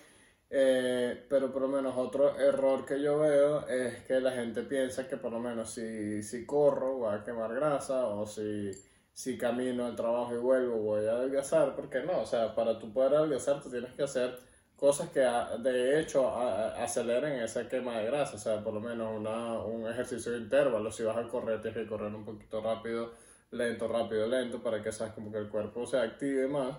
eh, 0.51 1.25
pero 1.29 1.51
por 1.51 1.61
lo 1.61 1.67
menos 1.67 1.95
otro 1.95 2.39
error 2.39 2.83
que 2.83 2.99
yo 2.99 3.19
veo 3.19 3.67
es 3.67 4.03
que 4.05 4.19
la 4.19 4.31
gente 4.31 4.63
piensa 4.63 5.07
que 5.07 5.17
por 5.17 5.31
lo 5.31 5.39
menos 5.39 5.69
si, 5.71 6.23
si 6.23 6.43
corro 6.45 6.97
voy 6.97 7.15
a 7.15 7.23
quemar 7.23 7.53
grasa 7.53 8.07
o 8.07 8.25
si, 8.25 8.71
si 9.19 9.37
camino 9.37 9.85
al 9.85 9.97
trabajo 9.97 10.33
y 10.33 10.37
vuelvo 10.37 10.77
voy 10.77 11.05
a 11.05 11.11
adelgazar, 11.11 11.75
porque 11.75 12.01
no, 12.03 12.21
o 12.21 12.25
sea, 12.25 12.55
para 12.55 12.79
tú 12.79 12.93
poder 12.93 13.15
adelgazar 13.15 13.61
tú 13.61 13.69
tienes 13.69 13.91
que 13.91 14.03
hacer 14.03 14.39
cosas 14.77 15.09
que 15.09 15.19
de 15.19 15.99
hecho 15.99 16.33
aceleren 16.77 17.33
esa 17.41 17.67
quema 17.67 17.97
de 17.97 18.05
grasa, 18.05 18.37
o 18.37 18.39
sea, 18.39 18.63
por 18.63 18.73
lo 18.73 18.79
menos 18.79 19.13
una, 19.13 19.59
un 19.59 19.85
ejercicio 19.89 20.31
de 20.31 20.37
intervalo, 20.37 20.89
si 20.89 21.03
vas 21.03 21.17
a 21.17 21.27
correr 21.27 21.61
tienes 21.61 21.83
que 21.83 21.89
correr 21.89 22.15
un 22.15 22.23
poquito 22.23 22.61
rápido, 22.61 23.11
lento, 23.51 23.89
rápido, 23.89 24.25
lento, 24.25 24.63
para 24.63 24.81
que 24.81 24.89
sabes 24.93 25.11
como 25.11 25.29
que 25.33 25.39
el 25.39 25.49
cuerpo 25.49 25.85
se 25.85 25.97
active 25.97 26.47
más. 26.47 26.77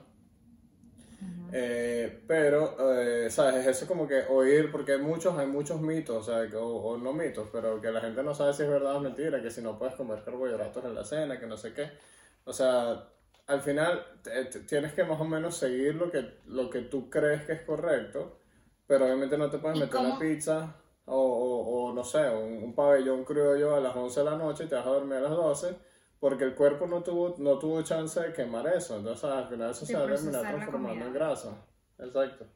Eh, 1.52 2.22
pero, 2.26 2.74
eh, 2.98 3.28
¿sabes? 3.28 3.56
Es 3.56 3.66
eso 3.66 3.86
como 3.86 4.08
que 4.08 4.22
oír, 4.30 4.72
porque 4.72 4.92
hay 4.92 4.98
muchos, 4.98 5.36
hay 5.36 5.46
muchos 5.46 5.78
mitos, 5.82 6.26
o, 6.30 6.60
o, 6.62 6.96
no 6.96 7.12
mitos, 7.12 7.48
pero 7.52 7.82
que 7.82 7.90
la 7.90 8.00
gente 8.00 8.22
no 8.22 8.34
sabe 8.34 8.54
si 8.54 8.62
es 8.62 8.70
verdad 8.70 8.96
o 8.96 9.00
mentira, 9.00 9.42
que 9.42 9.50
si 9.50 9.60
no 9.60 9.78
puedes 9.78 9.94
comer 9.94 10.22
carbohidratos 10.24 10.82
en 10.86 10.94
la 10.94 11.04
cena, 11.04 11.38
que 11.38 11.46
no 11.46 11.58
sé 11.58 11.74
qué. 11.74 11.90
O 12.44 12.52
sea, 12.52 13.08
al 13.46 13.60
final 13.60 14.04
tienes 14.68 14.92
que 14.92 15.04
más 15.04 15.20
o 15.20 15.24
menos 15.24 15.56
seguir 15.56 15.94
lo 15.94 16.10
que, 16.10 16.38
lo 16.46 16.70
que 16.70 16.82
tú 16.82 17.10
crees 17.10 17.44
que 17.44 17.52
es 17.52 17.62
correcto, 17.62 18.38
pero 18.86 19.04
obviamente 19.04 19.36
no 19.38 19.50
te 19.50 19.58
puedes 19.58 19.78
meter 19.78 20.00
una 20.00 20.18
pizza 20.18 20.76
o, 21.06 21.16
o, 21.16 21.92
no 21.92 22.04
sé, 22.04 22.28
un, 22.30 22.62
un 22.62 22.74
pabellón 22.74 23.24
criollo 23.24 23.74
a 23.74 23.80
las 23.80 23.94
11 23.96 24.20
de 24.20 24.26
la 24.26 24.36
noche 24.36 24.64
y 24.64 24.68
te 24.68 24.76
vas 24.76 24.86
a 24.86 24.90
dormir 24.90 25.18
a 25.18 25.22
las 25.22 25.32
12 25.32 25.76
porque 26.20 26.44
el 26.44 26.54
cuerpo 26.54 26.86
no 26.86 27.02
tuvo, 27.02 27.34
no 27.38 27.58
tuvo 27.58 27.82
chance 27.82 28.20
de 28.20 28.32
quemar 28.32 28.66
eso, 28.68 28.98
entonces 28.98 29.24
al 29.24 29.48
final 29.48 29.70
eso 29.70 29.86
se 29.86 29.96
va 29.96 30.04
a 30.04 30.06
terminar 30.06 30.42
transformando 30.42 31.06
en 31.06 31.12
grasa. 31.14 31.66
Exacto. 31.98 32.46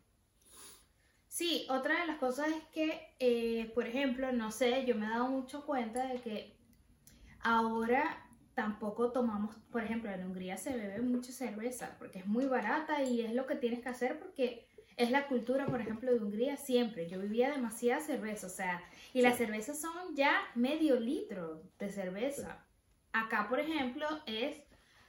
Sí, 1.27 1.67
otra 1.71 2.03
de 2.03 2.07
las 2.07 2.19
cosas 2.19 2.49
es 2.49 2.63
que, 2.73 3.17
eh, 3.19 3.73
por 3.75 3.87
ejemplo, 3.89 4.31
no 4.33 4.53
sé, 4.53 4.85
yo 4.85 4.95
me 4.95 5.07
he 5.07 5.09
dado 5.09 5.29
mucho 5.29 5.65
cuenta 5.65 6.07
de 6.07 6.21
que 6.21 6.57
ahora 7.41 8.25
tampoco 8.55 9.11
tomamos, 9.11 9.55
por 9.71 9.83
ejemplo, 9.83 10.11
en 10.11 10.25
Hungría 10.25 10.57
se 10.57 10.77
bebe 10.77 11.01
mucha 11.01 11.33
cerveza 11.33 11.97
porque 11.99 12.21
es 12.21 12.27
muy 12.27 12.47
barata 12.47 13.03
y 13.03 13.23
es 13.23 13.35
lo 13.35 13.47
que 13.47 13.57
tienes 13.57 13.81
que 13.81 13.89
hacer 13.89 14.19
porque 14.19 14.67
es 14.97 15.11
la 15.11 15.27
cultura, 15.27 15.67
por 15.67 15.81
ejemplo, 15.81 16.13
de 16.13 16.21
Hungría 16.21 16.57
siempre. 16.57 17.09
Yo 17.09 17.21
vivía 17.21 17.51
demasiada 17.51 18.01
cerveza, 18.01 18.47
o 18.47 18.51
sea, 18.51 18.83
y 19.13 19.23
las 19.23 19.37
cervezas 19.37 19.81
son 19.81 20.15
ya 20.15 20.35
medio 20.55 21.01
litro 21.01 21.63
de 21.79 21.91
cerveza. 21.91 22.65
Acá, 23.13 23.49
por 23.49 23.59
ejemplo, 23.61 24.07
es 24.27 24.57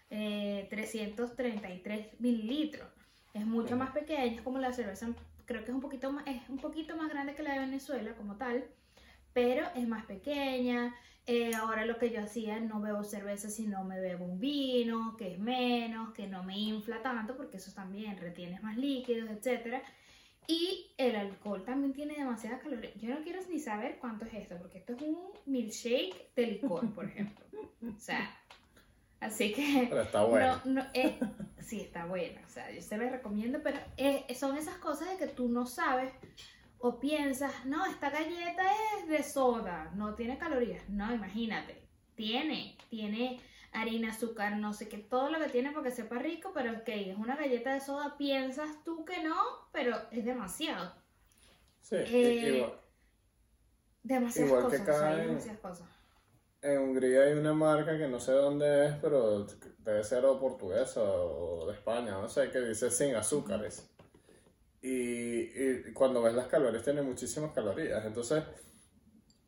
333 0.09 1.99
eh, 1.99 2.15
mililitros. 2.19 2.89
Es 3.33 3.45
mucho 3.45 3.75
más 3.75 3.91
pequeña, 3.91 4.25
es 4.25 4.41
como 4.41 4.59
la 4.59 4.71
cerveza, 4.71 5.07
creo 5.45 5.63
que 5.63 5.71
es 5.71 5.75
un 5.75 5.81
poquito 5.81 6.11
más, 6.11 6.25
es 6.25 6.47
un 6.49 6.57
poquito 6.57 6.95
más 6.95 7.09
grande 7.09 7.35
que 7.35 7.43
la 7.43 7.53
de 7.53 7.59
Venezuela 7.59 8.15
como 8.15 8.37
tal, 8.37 8.65
pero 9.35 9.67
es 9.75 9.85
más 9.85 10.05
pequeña. 10.05 10.95
Eh, 11.27 11.53
ahora 11.55 11.85
lo 11.85 11.97
que 11.97 12.09
yo 12.09 12.23
hacía, 12.23 12.57
no 12.61 12.79
bebo 12.79 13.03
cerveza, 13.03 13.49
sino 13.49 13.83
me 13.83 13.99
bebo 13.99 14.23
un 14.23 14.39
vino, 14.39 15.17
que 15.17 15.33
es 15.33 15.39
menos, 15.39 16.13
que 16.13 16.25
no 16.25 16.41
me 16.43 16.57
infla 16.57 17.01
tanto, 17.01 17.35
porque 17.35 17.57
eso 17.57 17.73
también 17.73 18.17
retienes 18.17 18.63
más 18.63 18.77
líquidos, 18.77 19.29
etc. 19.29 19.83
Y 20.47 20.93
el 20.97 21.17
alcohol 21.17 21.65
también 21.65 21.91
tiene 21.91 22.15
demasiadas 22.15 22.61
calorías. 22.61 22.93
Yo 22.95 23.09
no 23.09 23.21
quiero 23.23 23.41
ni 23.49 23.59
saber 23.59 23.97
cuánto 23.99 24.23
es 24.23 24.35
esto, 24.35 24.55
porque 24.57 24.77
esto 24.77 24.93
es 24.93 25.01
un 25.01 25.17
milkshake 25.45 26.33
de 26.33 26.47
licor, 26.47 26.93
por 26.93 27.03
ejemplo. 27.05 27.45
O 27.93 27.99
sea, 27.99 28.39
así 29.19 29.51
que... 29.51 29.87
Pero 29.89 30.01
está 30.01 30.23
bueno. 30.23 30.61
No, 30.63 30.81
sí, 31.59 31.81
está 31.81 32.05
bueno. 32.05 32.39
O 32.45 32.49
sea, 32.49 32.71
yo 32.71 32.81
se 32.81 32.97
lo 32.97 33.09
recomiendo, 33.09 33.59
pero 33.61 33.79
son 34.33 34.55
esas 34.55 34.77
cosas 34.77 35.09
de 35.09 35.17
que 35.17 35.27
tú 35.27 35.49
no 35.49 35.65
sabes 35.65 36.13
o 36.87 36.99
piensas, 36.99 37.65
no, 37.65 37.85
esta 37.85 38.09
galleta 38.09 38.63
es 38.97 39.07
de 39.07 39.23
soda, 39.23 39.91
no 39.95 40.13
tiene 40.13 40.37
calorías. 40.37 40.87
No, 40.89 41.13
imagínate, 41.13 41.81
tiene, 42.15 42.77
tiene 42.89 43.41
harina, 43.71 44.11
azúcar, 44.11 44.57
no 44.57 44.73
sé 44.73 44.87
qué, 44.87 44.97
todo 44.97 45.29
lo 45.31 45.39
que 45.39 45.49
tiene 45.49 45.71
porque 45.71 45.91
sepa 45.91 46.19
rico, 46.19 46.51
pero 46.53 46.71
ok, 46.73 46.87
es 46.87 47.17
una 47.17 47.35
galleta 47.35 47.73
de 47.73 47.81
soda, 47.81 48.17
piensas 48.17 48.83
tú 48.83 49.03
que 49.03 49.23
no, 49.23 49.35
pero 49.71 49.97
es 50.11 50.23
demasiado. 50.23 50.93
Sí, 51.81 51.95
eh, 51.97 52.55
igual. 52.55 52.73
Demasiadas 54.03 54.63
cosas, 54.63 55.17
demasiadas 55.17 55.59
cosas 55.59 55.95
en 56.65 56.79
Hungría 56.79 57.23
hay 57.23 57.33
una 57.33 57.53
marca 57.53 57.97
que 57.97 58.07
no 58.07 58.19
sé 58.19 58.31
dónde 58.31 58.87
es, 58.87 58.95
pero 58.95 59.45
debe 59.79 60.03
ser 60.03 60.25
o 60.25 60.39
portuguesa 60.39 61.01
o 61.01 61.67
de 61.67 61.73
España, 61.73 62.11
no 62.13 62.27
sé, 62.27 62.49
que 62.49 62.59
dice 62.59 62.89
sin 62.89 63.15
azúcares. 63.15 63.87
Y, 64.87 65.91
cuando 65.93 66.21
ves 66.21 66.35
las 66.35 66.45
calorías 66.45 66.83
tiene 66.83 67.01
muchísimas 67.01 67.51
calorías. 67.53 68.05
Entonces, 68.05 68.43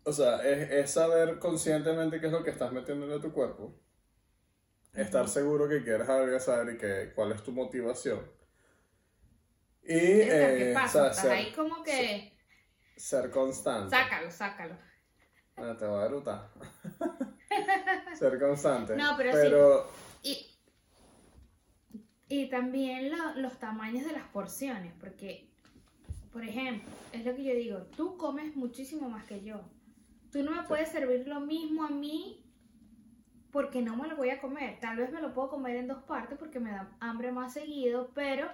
o 0.03 0.11
sea, 0.11 0.41
es, 0.41 0.89
saber 0.89 1.37
conscientemente 1.37 2.19
qué 2.19 2.25
es 2.25 2.31
lo 2.31 2.43
que 2.43 2.49
estás 2.49 2.71
metiendo 2.71 3.13
en 3.13 3.21
tu 3.21 3.31
cuerpo. 3.31 3.79
Estar 4.95 5.29
seguro 5.29 5.69
que 5.69 5.83
quieres 5.83 6.09
adelgazar 6.09 6.67
y 6.71 6.77
que 6.79 7.11
cuál 7.13 7.33
es 7.33 7.43
tu 7.43 7.51
motivación. 7.51 8.19
Y, 9.83 9.87
¿Qué 9.89 10.71
eh, 10.71 10.73
pasa? 10.73 11.13
ser, 11.13 11.31
ahí 11.31 11.53
como 11.53 11.83
que... 11.83 12.35
Ser 12.95 13.29
constante. 13.29 13.95
Sácalo, 13.95 14.31
sácalo. 14.31 14.75
Ah, 15.55 15.75
te 15.77 15.85
voy 15.85 16.03
a 16.03 16.09
dar 16.09 16.49
Ser 18.17 18.39
constante. 18.39 18.95
No, 18.95 19.15
pero, 19.15 19.87
sí. 20.23 20.29
Y, 20.29 20.56
y 22.29 22.49
también 22.49 23.11
los 23.35 23.57
tamaños 23.59 24.05
de 24.05 24.11
las 24.11 24.27
porciones, 24.29 24.93
porque, 24.99 25.47
por 26.31 26.43
ejemplo, 26.43 26.89
es 27.13 27.25
lo 27.25 27.35
que 27.35 27.43
yo 27.43 27.53
digo, 27.53 27.77
tú 27.95 28.17
comes 28.17 28.55
muchísimo 28.55 29.09
más 29.09 29.25
que 29.25 29.43
yo. 29.43 29.61
Tú 30.31 30.43
no 30.43 30.51
me 30.51 30.63
puedes 30.63 30.89
servir 30.89 31.27
lo 31.27 31.39
mismo 31.39 31.83
a 31.85 31.89
mí 31.89 32.43
porque 33.51 33.81
no 33.81 33.95
me 33.95 34.09
lo 34.09 34.17
voy 34.17 34.29
a 34.29 34.41
comer. 34.41 34.77
Tal 34.81 34.97
vez 34.97 35.11
me 35.11 35.21
lo 35.21 35.33
puedo 35.33 35.49
comer 35.49 35.77
en 35.77 35.87
dos 35.87 36.03
partes 36.03 36.37
porque 36.37 36.59
me 36.59 36.71
da 36.71 36.91
hambre 36.99 37.31
más 37.31 37.53
seguido, 37.53 38.11
pero, 38.13 38.49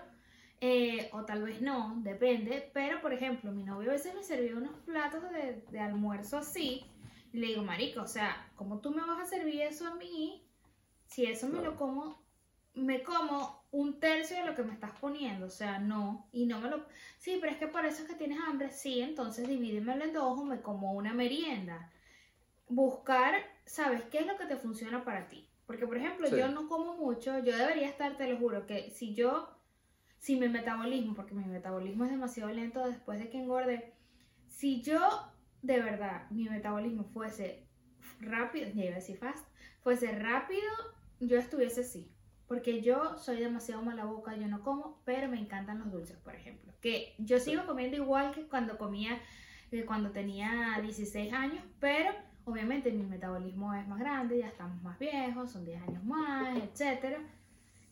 eh, 0.62 1.10
o 1.12 1.26
tal 1.26 1.44
vez 1.44 1.62
no, 1.62 1.96
depende. 2.04 2.70
Pero, 2.74 3.02
por 3.02 3.12
ejemplo, 3.12 3.52
mi 3.52 3.64
novio 3.64 3.90
a 3.90 3.94
veces 3.94 4.14
me 4.14 4.24
sirvió 4.24 4.58
unos 4.58 4.78
platos 4.86 5.24
de, 5.32 5.64
de 5.72 5.80
almuerzo 5.80 6.38
así 6.38 6.86
y 7.34 7.40
le 7.40 7.48
digo, 7.48 7.64
marico, 7.64 8.04
o 8.04 8.08
sea, 8.08 8.52
¿cómo 8.56 8.80
tú 8.80 8.92
me 8.92 9.02
vas 9.02 9.20
a 9.20 9.26
servir 9.26 9.62
eso 9.62 9.88
a 9.88 9.96
mí? 9.96 10.48
Si 11.08 11.26
eso 11.26 11.50
me 11.50 11.62
lo 11.62 11.76
como, 11.76 12.22
me 12.76 13.02
como 13.02 13.63
un 13.74 14.00
tercio 14.00 14.38
de 14.38 14.46
lo 14.46 14.56
que 14.56 14.62
me 14.62 14.72
estás 14.72 14.92
poniendo, 15.02 15.48
o 15.48 15.50
sea, 15.50 15.80
no, 15.80 16.30
y 16.32 16.46
no 16.46 16.62
me 16.62 16.70
lo... 16.70 16.86
Sí, 17.18 17.40
pero 17.42 17.52
es 17.52 17.58
que 17.58 17.68
por 17.68 17.84
eso 17.86 18.04
es 18.04 18.08
que 18.08 18.16
tienes 18.16 18.38
hambre, 18.48 18.72
sí, 18.72 19.02
entonces 19.02 19.48
divídemelo 19.48 20.06
en 20.06 20.14
dos 20.14 20.40
o 20.40 20.46
me 20.46 20.62
como 20.62 20.94
una 20.94 21.12
merienda. 21.12 21.92
Buscar, 22.70 23.34
¿sabes 23.66 24.04
qué 24.12 24.20
es 24.20 24.28
lo 24.28 24.38
que 24.38 24.46
te 24.46 24.58
funciona 24.58 25.04
para 25.04 25.28
ti? 25.28 25.50
Porque, 25.66 25.88
por 25.88 25.98
ejemplo, 25.98 26.30
yo 26.30 26.50
no 26.50 26.70
como 26.70 26.98
mucho, 26.98 27.40
yo 27.40 27.58
debería 27.58 27.90
estar, 27.90 28.16
te 28.16 28.30
lo 28.30 28.38
juro, 28.38 28.68
que 28.68 28.92
si 28.92 29.16
yo 29.16 29.50
si 30.20 30.38
mi 30.38 30.50
metabolismo, 30.50 31.16
porque 31.16 31.34
mi 31.34 31.44
metabolismo 31.44 32.06
es 32.06 32.12
demasiado 32.12 32.52
lento 32.52 32.88
después 32.88 33.18
de 33.18 33.30
que 33.30 33.40
engorde, 33.40 33.94
si 34.48 34.84
yo 34.84 35.02
de 35.64 35.82
verdad 35.82 36.30
mi 36.30 36.48
metabolismo 36.48 37.06
fuese 37.06 37.68
rápido, 38.20 38.70
ya 38.70 38.84
iba 38.84 38.94
a 38.94 39.00
decir 39.00 39.18
fast, 39.18 39.46
fuese 39.82 40.12
rápido, 40.12 40.62
yo 41.20 41.40
estuviese 41.40 41.82
así. 41.82 42.13
Porque 42.54 42.84
yo 42.84 43.18
soy 43.18 43.38
demasiado 43.38 43.82
mala 43.82 44.06
boca, 44.06 44.36
yo 44.36 44.48
no 44.48 44.62
como, 44.62 45.02
pero 45.06 45.28
me 45.28 45.40
encantan 45.40 45.80
los 45.80 45.92
dulces, 45.92 46.18
por 46.18 46.36
ejemplo. 46.36 46.72
Que 46.82 47.16
yo 47.18 47.40
sigo 47.40 47.66
comiendo 47.66 47.98
igual 47.98 48.32
que 48.32 48.44
cuando 48.44 48.78
comía, 48.78 49.18
que 49.72 49.88
cuando 49.88 50.12
tenía 50.12 50.80
16 50.80 51.34
años, 51.34 51.64
pero 51.80 52.12
obviamente 52.46 52.92
mi 52.92 53.08
metabolismo 53.08 53.74
es 53.74 53.88
más 53.88 53.98
grande, 53.98 54.38
ya 54.38 54.50
estamos 54.50 54.80
más 54.84 55.00
viejos, 55.00 55.50
son 55.50 55.66
10 55.66 55.82
años 55.82 56.04
más, 56.04 56.56
etcétera. 56.60 57.22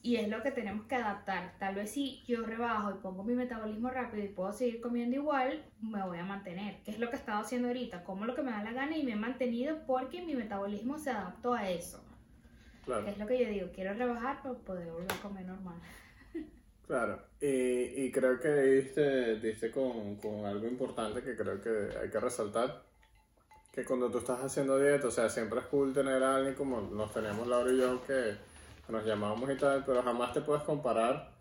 Y 0.04 0.18
es 0.18 0.30
lo 0.30 0.44
que 0.44 0.52
tenemos 0.52 0.86
que 0.86 0.94
adaptar. 0.94 1.56
Tal 1.58 1.74
vez 1.74 1.90
si 1.90 2.22
yo 2.28 2.46
rebajo 2.46 2.92
y 2.92 3.02
pongo 3.02 3.24
mi 3.24 3.34
metabolismo 3.34 3.90
rápido 3.90 4.24
y 4.24 4.28
puedo 4.28 4.54
seguir 4.54 4.80
comiendo 4.80 5.16
igual, 5.16 5.66
me 5.82 6.04
voy 6.04 6.20
a 6.20 6.24
mantener. 6.24 6.84
Que 6.84 6.92
es 6.92 7.00
lo 7.00 7.10
que 7.10 7.16
he 7.16 7.20
estado 7.20 7.42
haciendo 7.42 7.70
ahorita. 7.70 8.04
Como 8.04 8.26
lo 8.26 8.36
que 8.36 8.44
me 8.44 8.52
da 8.52 8.64
la 8.64 8.74
gana 8.74 8.96
y 8.96 9.02
me 9.02 9.14
he 9.14 9.16
mantenido 9.16 9.88
porque 9.88 10.22
mi 10.22 10.36
metabolismo 10.36 11.00
se 11.00 11.10
adaptó 11.10 11.56
a 11.56 11.68
eso. 11.68 12.06
Claro. 12.86 13.08
Es 13.08 13.18
lo 13.18 13.28
que 13.28 13.44
yo 13.44 13.50
digo. 13.50 13.68
Quiero 13.74 13.94
rebajar 13.94 14.42
para 14.42 14.56
poder 14.56 14.92
volver 14.92 15.12
a 15.12 15.22
comer 15.22 15.46
normal. 15.46 15.80
Claro, 16.88 17.22
y, 17.40 17.48
y 17.48 18.12
creo 18.12 18.38
que 18.38 18.50
diste, 18.50 19.40
diste 19.40 19.72
con, 19.72 20.18
con 20.18 20.46
algo 20.46 20.68
importante 20.68 21.24
que 21.24 21.38
creo 21.38 21.62
que 21.62 21.98
hay 21.98 22.10
que 22.10 22.20
resaltar, 22.20 22.84
que 23.72 23.86
cuando 23.86 24.12
tú 24.12 24.18
estás 24.18 24.44
haciendo 24.44 24.78
dieta, 24.78 25.08
o 25.08 25.12
sea, 25.12 25.30
siempre 25.30 25.62
es 25.62 25.68
cool 25.68 25.94
tener 25.94 26.22
a 26.22 26.36
alguien 26.36 26.54
como 26.54 26.82
nos 26.82 27.14
tenemos 27.14 27.48
Laura 27.48 27.72
y 27.72 27.78
yo 27.78 28.06
que 28.06 28.36
nos 28.90 29.06
llamamos 29.06 29.50
y 29.50 29.56
tal, 29.56 29.86
pero 29.86 30.04
jamás 30.04 30.34
te 30.34 30.42
puedes 30.42 30.64
comparar 30.64 31.32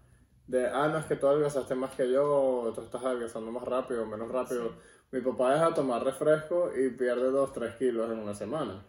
de, 0.46 0.66
ah, 0.68 0.88
no, 0.88 0.98
es 0.98 1.06
que 1.06 1.16
tú 1.16 1.26
adelgazaste 1.26 1.74
más 1.74 1.94
que 1.94 2.10
yo, 2.10 2.24
o 2.24 2.72
tú 2.72 2.82
estás 2.82 3.04
adelgazando 3.04 3.50
más 3.50 3.64
rápido 3.64 4.02
o 4.02 4.06
menos 4.06 4.30
rápido. 4.30 4.74
Mi 5.12 5.20
papá 5.20 5.54
deja 5.54 5.68
de 5.68 5.74
tomar 5.74 6.04
refresco 6.04 6.70
y 6.76 6.90
pierde 6.90 7.30
2, 7.30 7.52
3 7.52 7.74
kilos 7.76 8.10
en 8.10 8.18
una 8.18 8.34
semana. 8.34 8.84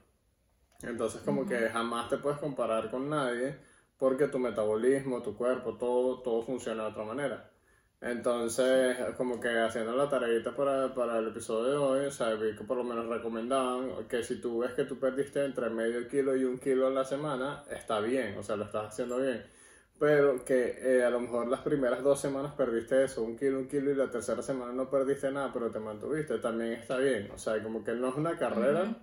Entonces 0.84 1.22
como 1.22 1.46
que 1.46 1.70
jamás 1.70 2.10
te 2.10 2.18
puedes 2.18 2.40
comparar 2.40 2.90
con 2.90 3.10
nadie 3.10 3.56
porque 3.98 4.28
tu 4.28 4.40
metabolismo, 4.40 5.22
tu 5.22 5.36
cuerpo, 5.38 5.78
todo, 5.78 6.22
todo 6.22 6.42
funciona 6.42 6.84
de 6.84 6.90
otra 6.90 7.04
manera. 7.04 7.52
Entonces, 8.02 8.98
como 9.16 9.40
que 9.40 9.48
haciendo 9.60 9.96
la 9.96 10.10
tareita 10.10 10.56
para, 10.56 10.92
para 10.96 11.20
el 11.20 11.28
episodio 11.28 11.70
de 11.70 11.78
hoy, 11.78 12.06
o 12.08 12.12
sea, 12.12 12.34
vi 12.34 12.56
que 12.56 12.64
por 12.64 12.78
lo 12.78 12.84
menos 12.84 13.06
recomendaban 13.06 14.08
que 14.10 14.24
si 14.24 14.42
tú 14.42 14.60
ves 14.60 14.74
que 14.74 14.86
tú 14.86 14.98
perdiste 14.98 15.46
entre 15.46 15.70
medio 15.70 16.08
kilo 16.08 16.36
y 16.36 16.44
un 16.44 16.58
kilo 16.58 16.88
en 16.88 16.96
la 16.96 17.06
semana, 17.06 17.64
está 17.70 18.00
bien, 18.00 18.36
o 18.40 18.44
sea, 18.44 18.56
lo 18.56 18.66
estás 18.66 18.88
haciendo 18.88 19.20
bien. 19.20 19.46
Pero 20.00 20.44
que 20.44 20.80
eh, 20.82 21.04
a 21.06 21.12
lo 21.12 21.20
mejor 21.20 21.48
las 21.48 21.60
primeras 21.62 22.02
dos 22.02 22.20
semanas 22.20 22.54
perdiste 22.54 23.04
eso, 23.04 23.22
un 23.22 23.38
kilo, 23.38 23.60
un 23.60 23.68
kilo, 23.68 23.92
y 23.92 23.96
la 23.96 24.10
tercera 24.10 24.42
semana 24.42 24.74
no 24.74 24.90
perdiste 24.90 25.32
nada, 25.32 25.52
pero 25.54 25.70
te 25.70 25.80
mantuviste, 25.80 26.40
también 26.40 26.72
está 26.74 26.98
bien. 26.98 27.30
O 27.32 27.38
sea, 27.38 27.62
como 27.62 27.84
que 27.84 27.94
no 27.94 28.10
es 28.10 28.16
una 28.16 28.36
carrera, 28.36 28.96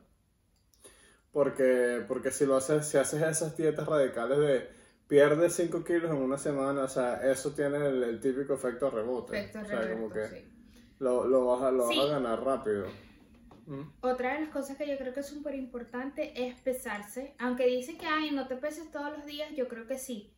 porque, 1.33 2.05
porque 2.09 2.31
si 2.31 2.47
lo 2.47 2.57
haces, 2.57 2.87
si 2.87 2.99
haces 2.99 3.23
esas 3.23 3.57
dietas 3.57 3.87
radicales 3.87 4.39
de 4.39 4.69
pierdes 5.09 5.55
5 5.55 5.85
kilos 5.85 6.11
en 6.11 6.19
una 6.19 6.39
semana, 6.39 6.83
o 6.83 6.89
sea, 6.89 7.31
eso 7.31 7.53
tiene 7.53 7.79
el, 7.79 8.03
el 8.03 8.21
típico 8.21 8.55
efecto 8.55 8.91
rebote. 8.91 9.39
Efecto 9.39 9.61
o 9.61 9.65
sea, 9.65 9.81
como 9.81 10.09
rebote, 10.09 10.21
que 10.21 10.41
sí. 10.41 10.45
lo, 10.99 11.27
lo, 11.27 11.47
vas, 11.47 11.63
a, 11.63 11.71
lo 11.71 11.89
vas 11.89 11.99
a 11.99 12.07
ganar 12.07 12.45
rápido. 12.45 12.87
¿Mm? 13.67 13.83
Otra 14.01 14.35
de 14.35 14.41
las 14.41 14.51
cosas 14.51 14.77
que 14.77 14.89
yo 14.89 14.97
creo 14.97 15.13
que 15.13 15.21
es 15.21 15.27
súper 15.27 15.55
importante 15.55 16.33
es 16.35 16.59
pesarse. 16.61 17.35
Aunque 17.39 17.67
dicen 17.67 17.99
que, 17.99 18.07
ay, 18.07 18.31
no 18.31 18.47
te 18.49 18.57
peses 18.57 18.91
todos 18.91 19.13
los 19.17 19.27
días, 19.27 19.51
yo 19.55 19.69
creo 19.69 19.87
que 19.87 19.99
sí. 19.99 20.33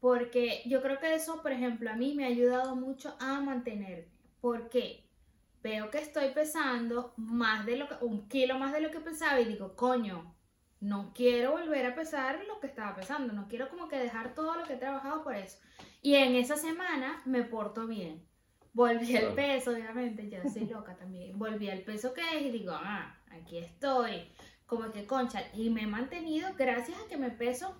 Porque 0.00 0.62
yo 0.66 0.82
creo 0.82 1.00
que 1.00 1.14
eso, 1.14 1.42
por 1.42 1.52
ejemplo, 1.52 1.90
a 1.90 1.96
mí 1.96 2.14
me 2.14 2.24
ha 2.24 2.28
ayudado 2.28 2.76
mucho 2.76 3.16
a 3.18 3.40
mantenerme. 3.40 4.08
¿Por 4.40 4.68
qué? 4.68 5.04
Veo 5.62 5.90
que 5.90 5.98
estoy 5.98 6.30
pesando 6.30 7.12
más 7.16 7.66
de 7.66 7.76
lo 7.76 7.88
que, 7.88 7.96
un 8.04 8.28
kilo 8.28 8.56
más 8.58 8.72
de 8.72 8.80
lo 8.80 8.92
que 8.92 9.00
pesaba 9.00 9.40
y 9.40 9.46
digo, 9.46 9.74
coño, 9.74 10.35
no 10.80 11.12
quiero 11.14 11.52
volver 11.52 11.86
a 11.86 11.94
pesar 11.94 12.44
lo 12.46 12.60
que 12.60 12.66
estaba 12.66 12.94
pesando. 12.94 13.32
No 13.32 13.48
quiero 13.48 13.68
como 13.68 13.88
que 13.88 13.96
dejar 13.98 14.34
todo 14.34 14.56
lo 14.56 14.64
que 14.64 14.74
he 14.74 14.78
trabajado 14.78 15.22
por 15.22 15.34
eso. 15.34 15.58
Y 16.02 16.14
en 16.14 16.34
esa 16.36 16.56
semana 16.56 17.22
me 17.24 17.42
porto 17.42 17.86
bien. 17.86 18.24
Volví 18.72 19.16
al 19.16 19.32
peso, 19.34 19.70
obviamente, 19.70 20.28
ya 20.28 20.46
soy 20.48 20.66
loca 20.66 20.94
también. 20.96 21.38
Volví 21.38 21.70
al 21.70 21.80
peso 21.80 22.12
que 22.12 22.20
es 22.20 22.42
y 22.42 22.50
digo, 22.50 22.72
ah, 22.74 23.16
aquí 23.30 23.58
estoy. 23.58 24.30
Como 24.66 24.90
que 24.92 25.06
concha. 25.06 25.42
Y 25.54 25.70
me 25.70 25.82
he 25.82 25.86
mantenido 25.86 26.50
gracias 26.58 26.98
a 27.00 27.08
que 27.08 27.16
me 27.16 27.30
peso. 27.30 27.74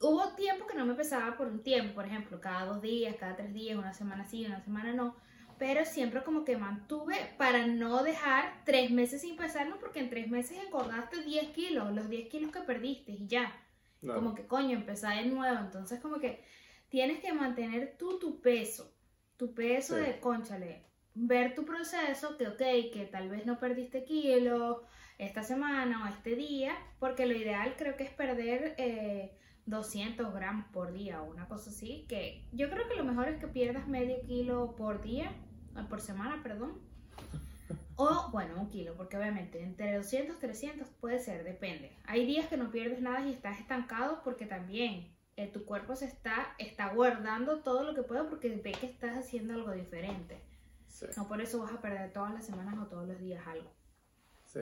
Hubo 0.00 0.34
tiempo 0.34 0.66
que 0.66 0.76
no 0.76 0.86
me 0.86 0.94
pesaba 0.94 1.36
por 1.36 1.48
un 1.48 1.62
tiempo, 1.62 1.94
por 1.94 2.06
ejemplo, 2.06 2.40
cada 2.40 2.64
dos 2.66 2.80
días, 2.80 3.16
cada 3.16 3.36
tres 3.36 3.52
días, 3.52 3.76
una 3.76 3.92
semana 3.92 4.24
sí, 4.24 4.46
una 4.46 4.62
semana 4.62 4.94
no. 4.94 5.16
Pero 5.62 5.84
siempre 5.84 6.24
como 6.24 6.44
que 6.44 6.56
mantuve 6.56 7.14
para 7.38 7.68
no 7.68 8.02
dejar 8.02 8.64
tres 8.64 8.90
meses 8.90 9.20
sin 9.20 9.36
pesarme, 9.36 9.76
porque 9.78 10.00
en 10.00 10.10
tres 10.10 10.26
meses 10.28 10.58
engordaste 10.66 11.22
10 11.22 11.50
kilos, 11.50 11.92
los 11.94 12.08
10 12.08 12.28
kilos 12.28 12.50
que 12.50 12.62
perdiste 12.62 13.12
y 13.12 13.28
ya 13.28 13.52
Claro. 14.00 14.18
como 14.18 14.34
que 14.34 14.44
coño, 14.48 14.76
empezar 14.76 15.22
de 15.22 15.30
nuevo. 15.30 15.60
Entonces, 15.60 16.00
como 16.00 16.18
que 16.18 16.42
tienes 16.88 17.20
que 17.20 17.32
mantener 17.32 17.94
tú 17.96 18.18
tu 18.18 18.40
peso, 18.40 18.92
tu 19.36 19.54
peso 19.54 19.94
Sí. 19.94 20.00
de 20.02 20.18
conchale, 20.18 20.82
ver 21.14 21.54
tu 21.54 21.64
proceso, 21.64 22.36
que 22.36 22.48
ok, 22.48 22.92
que 22.92 23.08
tal 23.12 23.28
vez 23.28 23.46
no 23.46 23.60
perdiste 23.60 24.02
kilos 24.02 24.78
esta 25.18 25.44
semana 25.44 26.04
o 26.04 26.08
este 26.08 26.34
día, 26.34 26.74
porque 26.98 27.24
lo 27.26 27.34
ideal 27.36 27.76
creo 27.78 27.96
que 27.96 28.02
es 28.02 28.10
perder 28.10 28.74
eh, 28.78 29.30
200 29.66 30.34
gramos 30.34 30.66
por 30.72 30.92
día 30.92 31.22
o 31.22 31.30
una 31.30 31.46
cosa 31.46 31.70
así, 31.70 32.04
que 32.08 32.48
yo 32.50 32.68
creo 32.68 32.88
que 32.88 32.96
lo 32.96 33.04
mejor 33.04 33.28
es 33.28 33.38
que 33.38 33.46
pierdas 33.46 33.86
medio 33.86 34.20
kilo 34.22 34.74
por 34.74 35.00
día, 35.02 35.30
por 35.88 36.00
semana, 36.00 36.40
perdón. 36.42 36.78
O, 37.96 38.30
bueno, 38.32 38.54
un 38.60 38.70
kilo, 38.70 38.94
porque 38.96 39.16
obviamente 39.16 39.62
entre 39.62 39.94
200 39.96 40.38
300 40.38 40.88
puede 41.00 41.18
ser, 41.18 41.44
depende. 41.44 41.92
Hay 42.04 42.26
días 42.26 42.48
que 42.48 42.56
no 42.56 42.70
pierdes 42.70 43.00
nada 43.00 43.20
y 43.26 43.32
estás 43.32 43.60
estancado 43.60 44.22
porque 44.24 44.46
también 44.46 45.14
eh, 45.36 45.48
tu 45.52 45.64
cuerpo 45.64 45.94
se 45.94 46.06
está, 46.06 46.54
está 46.58 46.92
guardando 46.94 47.60
todo 47.62 47.84
lo 47.84 47.94
que 47.94 48.02
puede 48.02 48.24
porque 48.24 48.48
ve 48.56 48.72
que 48.72 48.86
estás 48.86 49.16
haciendo 49.16 49.54
algo 49.54 49.72
diferente. 49.72 50.40
Sí, 50.88 51.06
No 51.16 51.28
por 51.28 51.40
eso 51.40 51.60
vas 51.60 51.72
a 51.72 51.80
perder 51.80 52.12
todas 52.12 52.32
las 52.34 52.44
semanas 52.44 52.74
o 52.78 52.86
todos 52.86 53.06
los 53.08 53.18
días 53.20 53.46
algo. 53.46 53.70
sí. 54.46 54.60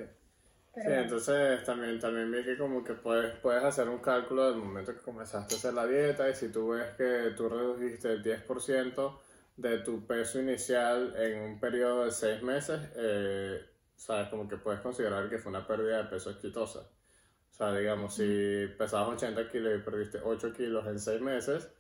Pero 0.72 0.88
Sí, 0.88 0.88
bueno. 0.88 1.02
entonces 1.02 1.64
también, 1.64 1.98
también 1.98 2.30
vi 2.30 2.44
que 2.44 2.56
como 2.56 2.84
que 2.84 2.94
puedes, 2.94 3.36
puedes 3.40 3.64
hacer 3.64 3.88
un 3.88 3.98
cálculo 3.98 4.50
del 4.52 4.60
momento 4.60 4.94
que 4.94 5.00
comenzaste 5.00 5.54
a 5.54 5.58
hacer 5.58 5.74
la 5.74 5.84
dieta 5.84 6.30
y 6.30 6.34
si 6.36 6.48
tú 6.50 6.68
ves 6.68 6.94
que 6.96 7.32
tú 7.36 7.48
redujiste 7.48 8.12
el 8.12 8.22
10% 8.22 9.18
de 9.60 9.78
tu 9.80 10.06
peso 10.06 10.40
inicial 10.40 11.14
en 11.16 11.40
un 11.42 11.60
periodo 11.60 12.04
de 12.04 12.10
6 12.10 12.42
meses, 12.42 12.80
eh, 12.96 13.60
sabes, 13.96 14.28
como 14.28 14.48
que 14.48 14.56
puedes 14.56 14.80
considerar 14.80 15.28
que 15.28 15.38
fue 15.38 15.50
una 15.50 15.66
pérdida 15.66 15.98
de 16.02 16.04
peso 16.08 16.30
exitosa. 16.30 16.80
O 16.80 17.54
sea, 17.54 17.74
digamos, 17.76 18.14
si 18.14 18.68
pesabas 18.78 19.10
80 19.16 19.48
kilos 19.50 19.74
y 19.78 19.82
perdiste 19.82 20.20
8 20.24 20.52
kilos 20.52 20.86
en 20.86 20.98
6 20.98 21.20
meses, 21.20 21.70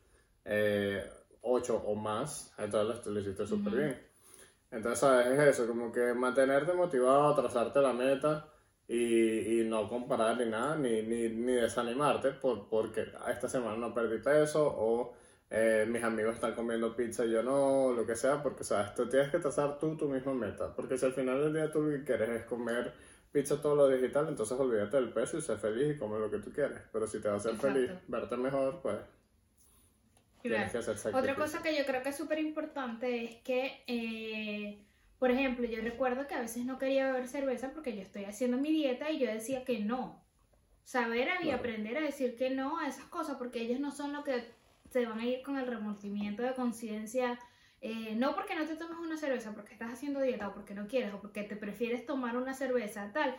eh, 0.44 1.04
8 1.42 1.76
o 1.86 1.94
más, 1.94 2.52
entonces 2.58 3.06
lo 3.06 3.20
hiciste 3.20 3.46
súper 3.46 3.74
bien. 3.74 4.02
Entonces, 4.70 5.00
¿sabes? 5.00 5.26
Es 5.28 5.40
eso, 5.58 5.66
como 5.66 5.92
que 5.92 6.14
mantenerte 6.14 6.72
motivado, 6.74 7.34
trazarte 7.34 7.80
la 7.80 7.92
meta 7.92 8.48
y, 8.88 9.60
y 9.62 9.64
no 9.68 9.88
comparar 9.88 10.36
ni 10.38 10.46
nada, 10.46 10.76
ni, 10.76 11.02
ni, 11.02 11.28
ni 11.30 11.52
desanimarte 11.54 12.32
por, 12.32 12.68
porque 12.68 13.06
"Ah, 13.20 13.30
esta 13.32 13.48
semana 13.48 13.76
no 13.78 13.94
perdí 13.94 14.18
peso 14.18 14.66
o 14.66 15.14
eh, 15.50 15.84
mis 15.88 16.02
amigos 16.02 16.34
están 16.36 16.54
comiendo 16.54 16.94
pizza 16.96 17.24
y 17.24 17.30
yo 17.32 17.42
no, 17.42 17.92
lo 17.92 18.06
que 18.06 18.14
sea, 18.16 18.42
porque, 18.42 18.64
¿sabes? 18.64 18.94
Tú 18.94 19.08
tienes 19.08 19.30
que 19.30 19.38
trazar 19.38 19.78
tú 19.78 19.96
tu 19.96 20.08
misma 20.08 20.34
meta, 20.34 20.74
porque 20.74 20.96
si 20.98 21.06
al 21.06 21.12
final 21.12 21.40
del 21.42 21.52
día 21.54 21.70
tú 21.70 21.82
lo 21.82 21.90
que 21.98 22.04
quieres 22.04 22.28
es 22.30 22.44
comer 22.44 22.92
pizza 23.32 23.60
todo 23.60 23.76
lo 23.76 23.88
digital, 23.88 24.28
entonces 24.28 24.58
olvídate 24.58 24.96
del 24.96 25.12
peso 25.12 25.38
y 25.38 25.42
sé 25.42 25.56
feliz 25.56 25.94
y 25.94 25.98
come 25.98 26.18
lo 26.18 26.30
que 26.30 26.38
tú 26.38 26.52
quieres. 26.52 26.80
Pero 26.92 27.06
si 27.06 27.20
te 27.20 27.28
va 27.28 27.34
a 27.34 27.36
hacer 27.38 27.54
Exacto. 27.54 27.74
feliz, 27.74 27.90
verte 28.08 28.36
mejor, 28.36 28.80
pues 28.82 28.96
tienes 30.42 30.72
que 30.72 30.78
hacer 30.78 31.14
Otra 31.14 31.34
cosa 31.34 31.62
que 31.62 31.76
yo 31.76 31.84
creo 31.84 32.02
que 32.02 32.08
es 32.10 32.16
súper 32.16 32.38
importante 32.38 33.24
es 33.24 33.36
que, 33.42 33.82
eh, 33.86 34.84
por 35.18 35.30
ejemplo, 35.30 35.66
yo 35.66 35.80
recuerdo 35.82 36.26
que 36.26 36.34
a 36.34 36.40
veces 36.40 36.64
no 36.64 36.78
quería 36.78 37.06
beber 37.06 37.28
cerveza 37.28 37.72
porque 37.72 37.94
yo 37.94 38.02
estoy 38.02 38.24
haciendo 38.24 38.56
mi 38.56 38.70
dieta 38.72 39.10
y 39.10 39.18
yo 39.18 39.26
decía 39.30 39.64
que 39.64 39.80
no. 39.80 40.22
Saber 40.84 41.28
y 41.42 41.44
Claro. 41.44 41.58
aprender 41.58 41.98
a 41.98 42.00
decir 42.00 42.36
que 42.36 42.50
no 42.50 42.78
a 42.78 42.88
esas 42.88 43.04
cosas 43.06 43.36
porque 43.36 43.60
ellos 43.60 43.80
no 43.80 43.90
son 43.92 44.12
lo 44.12 44.24
que 44.24 44.50
se 44.90 45.06
van 45.06 45.18
a 45.20 45.26
ir 45.26 45.42
con 45.42 45.56
el 45.58 45.66
remordimiento 45.66 46.42
de 46.42 46.54
conciencia. 46.54 47.38
eh, 47.82 48.14
no 48.14 48.34
porque 48.34 48.54
no 48.54 48.66
te 48.66 48.76
tomes 48.76 48.98
una 48.98 49.16
cerveza, 49.16 49.54
porque 49.54 49.72
estás 49.72 49.90
haciendo 49.92 50.20
dieta 50.20 50.48
o 50.48 50.52
porque 50.52 50.74
no 50.74 50.86
quieres 50.86 51.14
o 51.14 51.20
porque 51.22 51.44
te 51.44 51.56
prefieres 51.56 52.04
tomar 52.04 52.36
una 52.36 52.52
cerveza, 52.52 53.10
tal. 53.14 53.34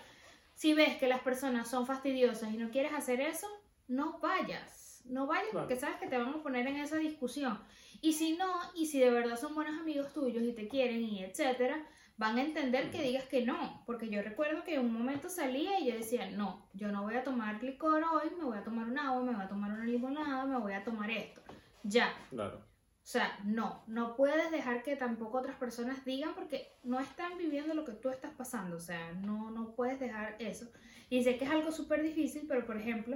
Si 0.55 0.73
ves 0.73 0.97
que 0.97 1.07
las 1.07 1.21
personas 1.21 1.69
son 1.69 1.85
fastidiosas 1.85 2.51
y 2.51 2.57
no 2.57 2.71
quieres 2.71 2.91
hacer 2.93 3.21
eso, 3.21 3.47
no 3.87 4.17
vayas. 4.19 5.03
No 5.05 5.27
vayas 5.27 5.49
Claro. 5.51 5.67
porque 5.67 5.79
sabes 5.79 5.97
que 5.97 6.07
te 6.07 6.17
van 6.17 6.29
a 6.29 6.41
poner 6.41 6.65
en 6.67 6.77
esa 6.77 6.97
discusión. 6.97 7.59
Y 8.01 8.13
si 8.13 8.35
no, 8.35 8.51
y 8.75 8.87
si 8.87 8.99
de 8.99 9.11
verdad 9.11 9.37
son 9.39 9.53
buenos 9.53 9.79
amigos 9.79 10.11
tuyos 10.13 10.41
y 10.43 10.53
te 10.53 10.67
quieren 10.67 11.03
y 11.03 11.23
etcétera, 11.23 11.85
van 12.21 12.37
a 12.37 12.43
entender 12.43 12.91
que 12.91 13.01
digas 13.01 13.23
que 13.23 13.43
no. 13.43 13.81
Porque 13.87 14.07
yo 14.07 14.21
recuerdo 14.21 14.63
que 14.63 14.75
en 14.75 14.81
un 14.81 14.93
momento 14.93 15.27
salía 15.27 15.79
y 15.79 15.87
yo 15.87 15.95
decía, 15.95 16.29
no, 16.29 16.69
yo 16.71 16.91
no 16.91 17.01
voy 17.01 17.15
a 17.15 17.23
tomar 17.23 17.63
licor 17.63 18.03
hoy, 18.03 18.29
me 18.37 18.45
voy 18.45 18.59
a 18.59 18.63
tomar 18.63 18.87
un 18.87 18.99
agua, 18.99 19.23
me 19.23 19.33
voy 19.33 19.43
a 19.43 19.49
tomar 19.49 19.71
una 19.71 19.85
limonada, 19.85 20.45
me 20.45 20.59
voy 20.59 20.73
a 20.73 20.83
tomar 20.83 21.09
esto. 21.09 21.41
Ya. 21.81 22.13
Claro. 22.29 22.57
O 22.57 23.07
sea, 23.13 23.39
no, 23.43 23.83
no 23.87 24.15
puedes 24.15 24.51
dejar 24.51 24.83
que 24.83 24.95
tampoco 24.95 25.39
otras 25.39 25.55
personas 25.55 26.05
digan 26.05 26.35
porque 26.35 26.77
no 26.83 26.99
están 26.99 27.39
viviendo 27.39 27.73
lo 27.73 27.85
que 27.85 27.93
tú 27.93 28.09
estás 28.09 28.31
pasando. 28.33 28.75
O 28.75 28.79
sea, 28.79 29.13
no, 29.13 29.49
no 29.49 29.73
puedes 29.73 29.99
dejar 29.99 30.35
eso. 30.37 30.71
Y 31.09 31.23
sé 31.23 31.37
que 31.37 31.45
es 31.45 31.51
algo 31.51 31.71
súper 31.71 32.03
difícil, 32.03 32.45
pero 32.47 32.67
por 32.67 32.77
ejemplo, 32.77 33.15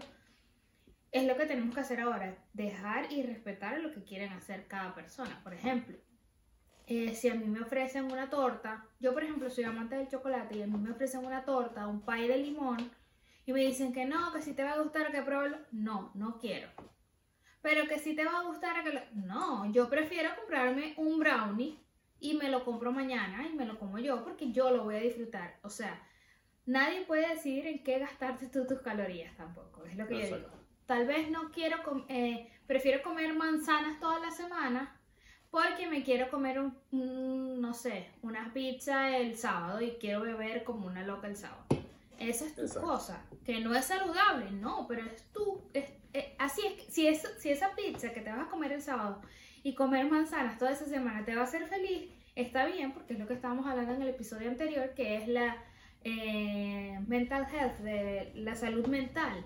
es 1.12 1.28
lo 1.28 1.38
que 1.38 1.46
tenemos 1.46 1.76
que 1.76 1.82
hacer 1.82 2.02
ahora, 2.02 2.36
dejar 2.54 3.12
y 3.12 3.22
respetar 3.22 3.80
lo 3.82 3.92
que 3.92 4.04
quieren 4.04 4.34
hacer 4.34 4.66
cada 4.66 4.96
persona. 4.96 5.40
Por 5.44 5.54
ejemplo, 5.54 5.96
eh, 6.88 7.14
si 7.16 7.30
a 7.30 7.36
mí 7.36 7.46
me 7.46 7.62
ofrecen 7.62 8.12
una 8.12 8.30
torta, 8.30 8.86
yo 9.00 9.14
por 9.14 9.24
ejemplo 9.24 9.50
soy 9.50 9.64
amante 9.64 9.96
del 9.96 10.08
chocolate 10.08 10.58
y 10.58 10.62
a 10.62 10.68
mí 10.68 10.78
me 10.78 10.92
ofrecen 10.92 11.26
una 11.26 11.44
torta, 11.44 11.88
un 11.88 12.02
pay 12.02 12.28
de 12.28 12.38
limón, 12.38 12.92
y 13.46 13.54
me 13.54 13.62
dicen 13.62 13.94
que 13.94 14.06
no, 14.06 14.32
que 14.34 14.42
si 14.42 14.54
te 14.54 14.64
va 14.64 14.74
a 14.74 14.82
gustar, 14.82 15.12
que 15.12 15.22
pruébalo, 15.22 15.58
no, 15.72 16.12
no 16.16 16.40
quiero. 16.40 16.68
Pero 17.62 17.88
que 17.88 18.00
si 18.00 18.16
te 18.16 18.26
va 18.26 18.40
a 18.40 18.44
gustar, 18.44 18.84
que 18.84 18.94
lo... 18.94 19.02
no, 19.14 19.72
yo 19.72 19.90
prefiero 19.90 20.30
comprarme 20.36 20.94
un 20.98 21.20
brownie 21.20 21.80
y 22.20 22.36
me 22.36 22.50
lo 22.50 22.64
compro 22.64 22.92
mañana 22.92 23.48
y 23.48 23.54
me 23.54 23.66
lo 23.66 23.78
como 23.78 24.00
yo 24.00 24.24
porque 24.24 24.52
yo 24.52 24.72
lo 24.72 24.84
voy 24.84 24.96
a 24.96 25.00
disfrutar. 25.00 25.60
O 25.64 25.70
sea, 25.70 26.02
nadie 26.66 27.02
puede 27.06 27.30
decidir 27.30 27.68
en 27.68 27.84
qué 27.84 28.00
gastarte 28.00 28.48
tú 28.48 28.66
tus 28.66 28.82
calorías 28.82 29.36
tampoco, 29.38 29.86
es 29.86 29.96
lo 29.96 30.08
que 30.08 30.22
yo 30.22 30.38
digo 30.38 30.66
tal 30.86 31.08
vez 31.08 31.30
no 31.30 31.52
quiero, 31.52 31.78
eh, 32.10 32.50
prefiero 32.68 33.02
comer 33.02 33.34
manzanas 33.34 34.00
toda 34.00 34.20
la 34.20 34.32
semana 34.32 35.00
porque 35.56 35.88
me 35.88 36.04
quiero 36.04 36.30
comer 36.30 36.60
un, 36.60 37.62
no 37.62 37.74
sé, 37.74 38.08
una 38.22 38.52
pizza 38.54 39.16
el 39.16 39.38
sábado 39.38 39.80
y 39.80 39.92
quiero 39.92 40.20
beber 40.20 40.66
como 40.66 40.86
una 40.86 41.06
loca 41.06 41.30
el 41.30 41.38
sábado. 41.38 41.64
Esa 42.20 42.46
es 42.46 42.56
tu 42.56 42.82
cosa, 42.82 43.24
que 43.46 43.62
no 43.62 43.74
es 43.74 43.86
saludable, 43.86 44.52
no, 44.52 44.86
pero 44.86 45.06
es 45.06 45.24
tú, 45.32 45.62
así 46.40 46.62
es, 46.66 46.94
si, 46.94 47.08
es, 47.08 47.26
si 47.40 47.52
esa 47.52 47.74
pizza 47.74 48.12
que 48.12 48.20
te 48.20 48.32
vas 48.32 48.48
a 48.48 48.50
comer 48.50 48.74
el 48.74 48.82
sábado 48.82 49.22
y 49.64 49.76
comer 49.76 50.12
manzanas 50.12 50.58
toda 50.58 50.72
esa 50.72 50.88
semana 50.88 51.24
te 51.24 51.34
va 51.34 51.42
a 51.42 51.46
hacer 51.46 51.66
feliz, 51.70 52.10
está 52.36 52.66
bien, 52.66 52.92
porque 52.92 53.14
es 53.14 53.20
lo 53.20 53.26
que 53.26 53.36
estábamos 53.36 53.66
hablando 53.66 53.94
en 53.94 54.02
el 54.02 54.10
episodio 54.10 54.50
anterior, 54.50 54.94
que 54.94 55.16
es 55.16 55.30
la 55.30 55.56
eh, 56.04 57.00
mental 57.08 57.48
health, 57.50 57.78
de 57.78 58.34
la 58.36 58.56
salud 58.56 58.88
mental. 58.88 59.46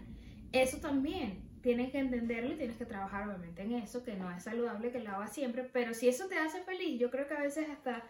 Eso 0.53 0.79
también 0.79 1.48
tienes 1.61 1.91
que 1.91 1.99
entenderlo 1.99 2.53
y 2.53 2.57
tienes 2.57 2.77
que 2.77 2.85
trabajar 2.85 3.27
obviamente 3.27 3.61
en 3.61 3.73
eso, 3.73 4.03
que 4.03 4.15
no 4.15 4.31
es 4.31 4.43
saludable 4.43 4.91
que 4.91 4.99
lo 4.99 5.11
hagas 5.11 5.33
siempre, 5.33 5.63
pero 5.63 5.93
si 5.93 6.07
eso 6.07 6.27
te 6.27 6.37
hace 6.37 6.61
feliz, 6.63 6.99
yo 6.99 7.09
creo 7.11 7.27
que 7.27 7.33
a 7.33 7.41
veces 7.41 7.69
hasta 7.69 8.03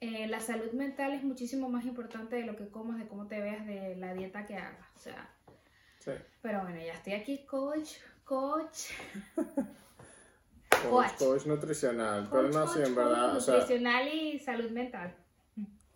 eh, 0.00 0.26
la 0.28 0.40
salud 0.40 0.72
mental 0.72 1.12
es 1.12 1.22
muchísimo 1.22 1.68
más 1.68 1.84
importante 1.84 2.36
de 2.36 2.44
lo 2.44 2.56
que 2.56 2.68
comas, 2.68 2.98
de 2.98 3.08
cómo 3.08 3.26
te 3.26 3.40
veas, 3.40 3.66
de 3.66 3.96
la 3.96 4.14
dieta 4.14 4.46
que 4.46 4.56
hagas. 4.56 4.86
O 4.96 4.98
sea, 4.98 5.28
sí. 5.98 6.12
pero 6.40 6.62
bueno, 6.62 6.80
ya 6.80 6.92
estoy 6.92 7.14
aquí, 7.14 7.44
coach, 7.46 7.94
coach. 8.24 8.90
coach, 10.90 11.12
coach 11.18 11.46
nutricional, 11.46 12.28
pero 12.30 12.48
no, 12.48 12.66
sí, 12.66 12.80
en 12.82 12.94
verdad. 12.94 13.34
Nutricional 13.34 14.08
y 14.08 14.38
salud 14.38 14.70
mental. 14.70 15.14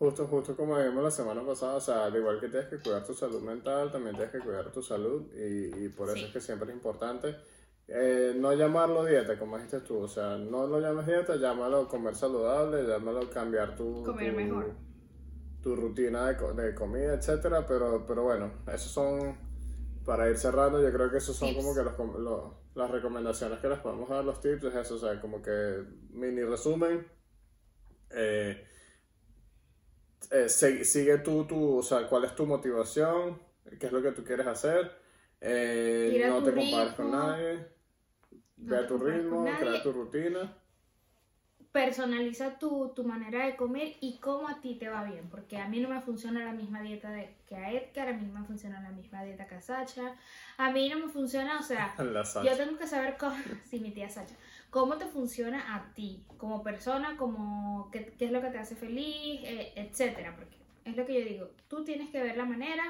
Justo, 0.03 0.27
justo 0.27 0.57
como 0.57 0.77
dijimos 0.79 1.05
la 1.05 1.11
semana 1.13 1.47
pasada, 1.47 1.77
o 1.77 1.81
sea, 1.81 2.07
al 2.07 2.17
igual 2.17 2.41
que 2.41 2.49
tienes 2.49 2.69
que 2.69 2.79
cuidar 2.79 3.05
tu 3.05 3.15
salud 3.15 3.41
mental, 3.41 3.93
también 3.93 4.17
tienes 4.17 4.33
que 4.33 4.41
cuidar 4.41 4.73
tu 4.73 4.83
salud 4.83 5.33
y, 5.33 5.85
y 5.85 5.89
por 5.91 6.11
eso 6.11 6.27
es 6.27 6.33
que 6.33 6.41
siempre 6.41 6.69
es 6.71 6.75
importante 6.75 7.37
eh, 7.89 8.35
no 8.37 8.53
llamarlo 8.55 9.05
dieta, 9.05 9.39
como 9.39 9.57
dijiste 9.57 9.81
tú, 9.81 9.99
o 9.99 10.09
sea, 10.09 10.39
no 10.39 10.67
lo 10.67 10.81
llames 10.81 11.07
dieta, 11.07 11.37
llámalo 11.37 11.89
comer 11.89 12.15
saludable, 12.15 12.85
llámalo 12.85 13.29
cambiar 13.29 13.77
tu, 13.77 14.03
comer 14.03 14.33
mejor. 14.33 14.73
tu 15.63 15.77
rutina 15.77 16.33
de, 16.33 16.63
de, 16.63 16.75
comida, 16.75 17.15
etcétera, 17.15 17.67
pero, 17.67 18.07
pero 18.07 18.23
bueno, 18.23 18.51
esos 18.73 18.91
son, 18.91 19.37
para 20.07 20.31
ir 20.31 20.39
cerrando, 20.39 20.83
yo 20.83 20.93
creo 20.93 21.11
que 21.11 21.19
esos 21.19 21.37
son 21.37 21.55
como 21.55 21.75
que 21.75 21.83
los, 21.83 22.53
las 22.75 22.91
recomendaciones 22.91 23.59
que 23.61 23.69
les 23.69 23.81
podemos 23.81 24.09
dar, 24.09 24.25
los 24.25 24.41
tips, 24.41 24.65
es 24.65 24.75
eso, 24.75 24.95
o 24.95 24.99
sea, 24.99 25.21
como 25.21 25.43
que 25.43 25.85
mini 26.11 26.43
resumen, 26.43 27.07
eh, 28.11 28.65
eh, 30.31 30.49
sigue 30.49 31.19
tú, 31.19 31.45
tú, 31.45 31.79
o 31.79 31.83
sea, 31.83 32.07
cuál 32.07 32.25
es 32.25 32.35
tu 32.35 32.47
motivación, 32.47 33.39
qué 33.79 33.87
es 33.87 33.93
lo 33.93 34.03
que 34.03 34.13
tú 34.13 34.25
quieres 34.25 34.47
hacer, 34.47 34.93
eh, 35.41 36.25
no 36.29 36.43
te 36.43 36.53
compares 36.55 36.95
con 36.95 37.11
nadie, 37.11 37.67
ve 38.57 38.77
a 38.77 38.87
tu 38.87 38.99
ritmo, 38.99 39.45
crea 39.59 39.83
tu 39.83 39.93
rutina. 39.93 40.57
Personaliza 41.73 42.59
tu, 42.59 42.93
tu, 42.95 43.03
manera 43.03 43.47
de 43.47 43.57
comer 43.57 43.97
y 44.03 44.19
cómo 44.19 44.47
a 44.47 44.61
ti 44.61 44.75
te 44.75 44.91
va 44.91 45.05
bien, 45.05 45.31
porque 45.31 45.57
a 45.57 45.69
mí 45.69 45.81
no 45.81 45.89
me 45.89 46.03
funciona 46.03 46.45
la 46.45 46.53
misma 46.53 46.83
dieta 46.83 47.09
de, 47.11 47.35
que 47.49 47.57
a 47.57 47.73
Edgar, 47.73 48.09
a 48.09 48.13
mí 48.13 48.27
no 48.27 48.41
me 48.41 48.47
funciona 48.47 48.83
la 48.83 48.91
misma 48.91 49.25
dieta 49.25 49.47
que 49.47 49.55
a 49.55 49.61
Sacha, 49.63 50.15
a 50.59 50.71
mí 50.71 50.91
no 50.91 50.99
me 50.99 51.09
funciona, 51.09 51.59
o 51.59 51.63
sea, 51.63 51.95
yo 52.45 52.57
tengo 52.57 52.77
que 52.77 52.87
saber 52.87 53.17
cómo, 53.19 53.35
sí, 53.65 53.81
mi 53.81 53.91
tía 53.91 54.11
Sacha, 54.11 54.35
cómo 54.73 54.97
te 54.97 55.05
funciona 55.05 55.77
a 55.77 55.93
ti, 55.93 56.25
como 56.39 56.63
persona, 56.63 57.19
como 57.19 57.91
qué, 57.93 58.17
es 58.19 58.33
lo 58.33 58.41
que 58.41 58.49
te 58.49 58.59
hace 58.59 58.75
feliz, 58.75 59.43
eh, 59.45 59.75
etcétera. 59.77 60.35
Porque 60.35 60.57
es 60.87 60.97
lo 60.97 61.05
que 61.05 61.21
yo 61.21 61.29
digo, 61.29 61.51
tú 61.69 61.85
tienes 61.85 62.09
que 62.09 62.23
ver 62.23 62.39
la 62.39 62.47
manera, 62.47 62.83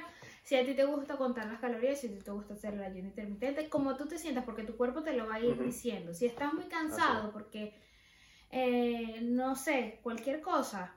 si 0.44 0.54
a 0.54 0.64
ti 0.64 0.74
te 0.74 0.84
gusta 0.84 1.16
contar 1.16 1.48
las 1.48 1.58
calorías, 1.58 2.00
si 2.00 2.06
a 2.06 2.10
ti 2.10 2.20
te 2.20 2.30
gusta 2.30 2.54
hacer 2.54 2.74
el 2.74 2.84
ayuno 2.84 3.08
intermitente, 3.08 3.68
como 3.68 3.96
tú 3.96 4.06
te 4.06 4.16
sientas, 4.16 4.44
porque 4.44 4.62
tu 4.62 4.76
cuerpo 4.76 5.02
te 5.02 5.12
lo 5.12 5.26
va 5.26 5.34
a 5.34 5.40
ir 5.40 5.60
diciendo. 5.60 6.14
Si 6.14 6.24
estás 6.24 6.54
muy 6.54 6.66
cansado, 6.66 7.32
porque, 7.32 7.74
eh, 8.52 9.18
no 9.22 9.56
sé, 9.56 9.98
cualquier 10.04 10.40
cosa, 10.40 10.94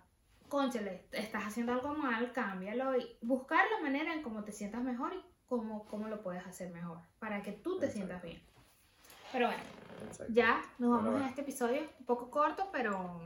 conchale, 0.49 1.07
estás 1.11 1.45
haciendo 1.45 1.73
algo 1.73 1.95
mal, 1.95 2.31
cámbialo 2.31 2.95
y 2.95 3.17
buscar 3.23 3.65
la 3.71 3.81
manera 3.81 4.13
en 4.13 4.21
cómo 4.21 4.43
te 4.43 4.51
sientas 4.51 4.83
mejor 4.83 5.15
y 5.15 5.25
cómo, 5.47 5.87
cómo 5.87 6.09
lo 6.09 6.21
puedes 6.21 6.45
hacer 6.45 6.71
mejor, 6.71 6.99
para 7.17 7.41
que 7.41 7.53
tú 7.53 7.79
te 7.79 7.89
sientas 7.89 8.21
bien. 8.21 8.39
Pero 9.31 9.47
bueno. 9.47 9.63
Ya, 10.29 10.61
nos 10.77 10.91
vamos 10.91 11.21
en 11.21 11.27
este 11.27 11.41
episodio, 11.41 11.81
un 11.99 12.05
poco 12.05 12.29
corto, 12.29 12.69
pero 12.71 13.19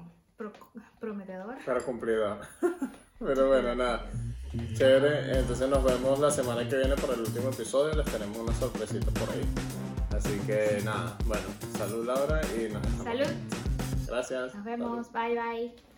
prometedor. 0.99 1.57
Pero 1.65 1.85
cumplidor. 1.85 2.39
pero 3.19 3.47
bueno, 3.47 3.75
nada. 3.75 4.05
Chévere, 4.73 5.39
entonces 5.39 5.69
nos 5.69 5.83
vemos 5.83 6.19
la 6.19 6.31
semana 6.31 6.67
que 6.67 6.77
viene 6.77 6.95
para 6.95 7.13
el 7.13 7.21
último 7.21 7.49
episodio, 7.49 7.95
les 7.95 8.05
tenemos 8.05 8.37
una 8.37 8.53
sorpresita 8.53 9.11
por 9.11 9.29
ahí. 9.29 9.45
Así 10.15 10.39
que 10.47 10.81
nada, 10.83 11.15
bueno, 11.25 11.45
salud 11.77 12.05
Laura 12.05 12.41
y 12.45 12.71
nos 12.73 12.81
vemos. 12.81 13.03
Salud. 13.03 13.27
Gracias. 14.07 14.55
Nos 14.55 14.65
vemos, 14.65 15.11
bye 15.11 15.35
bye. 15.35 15.88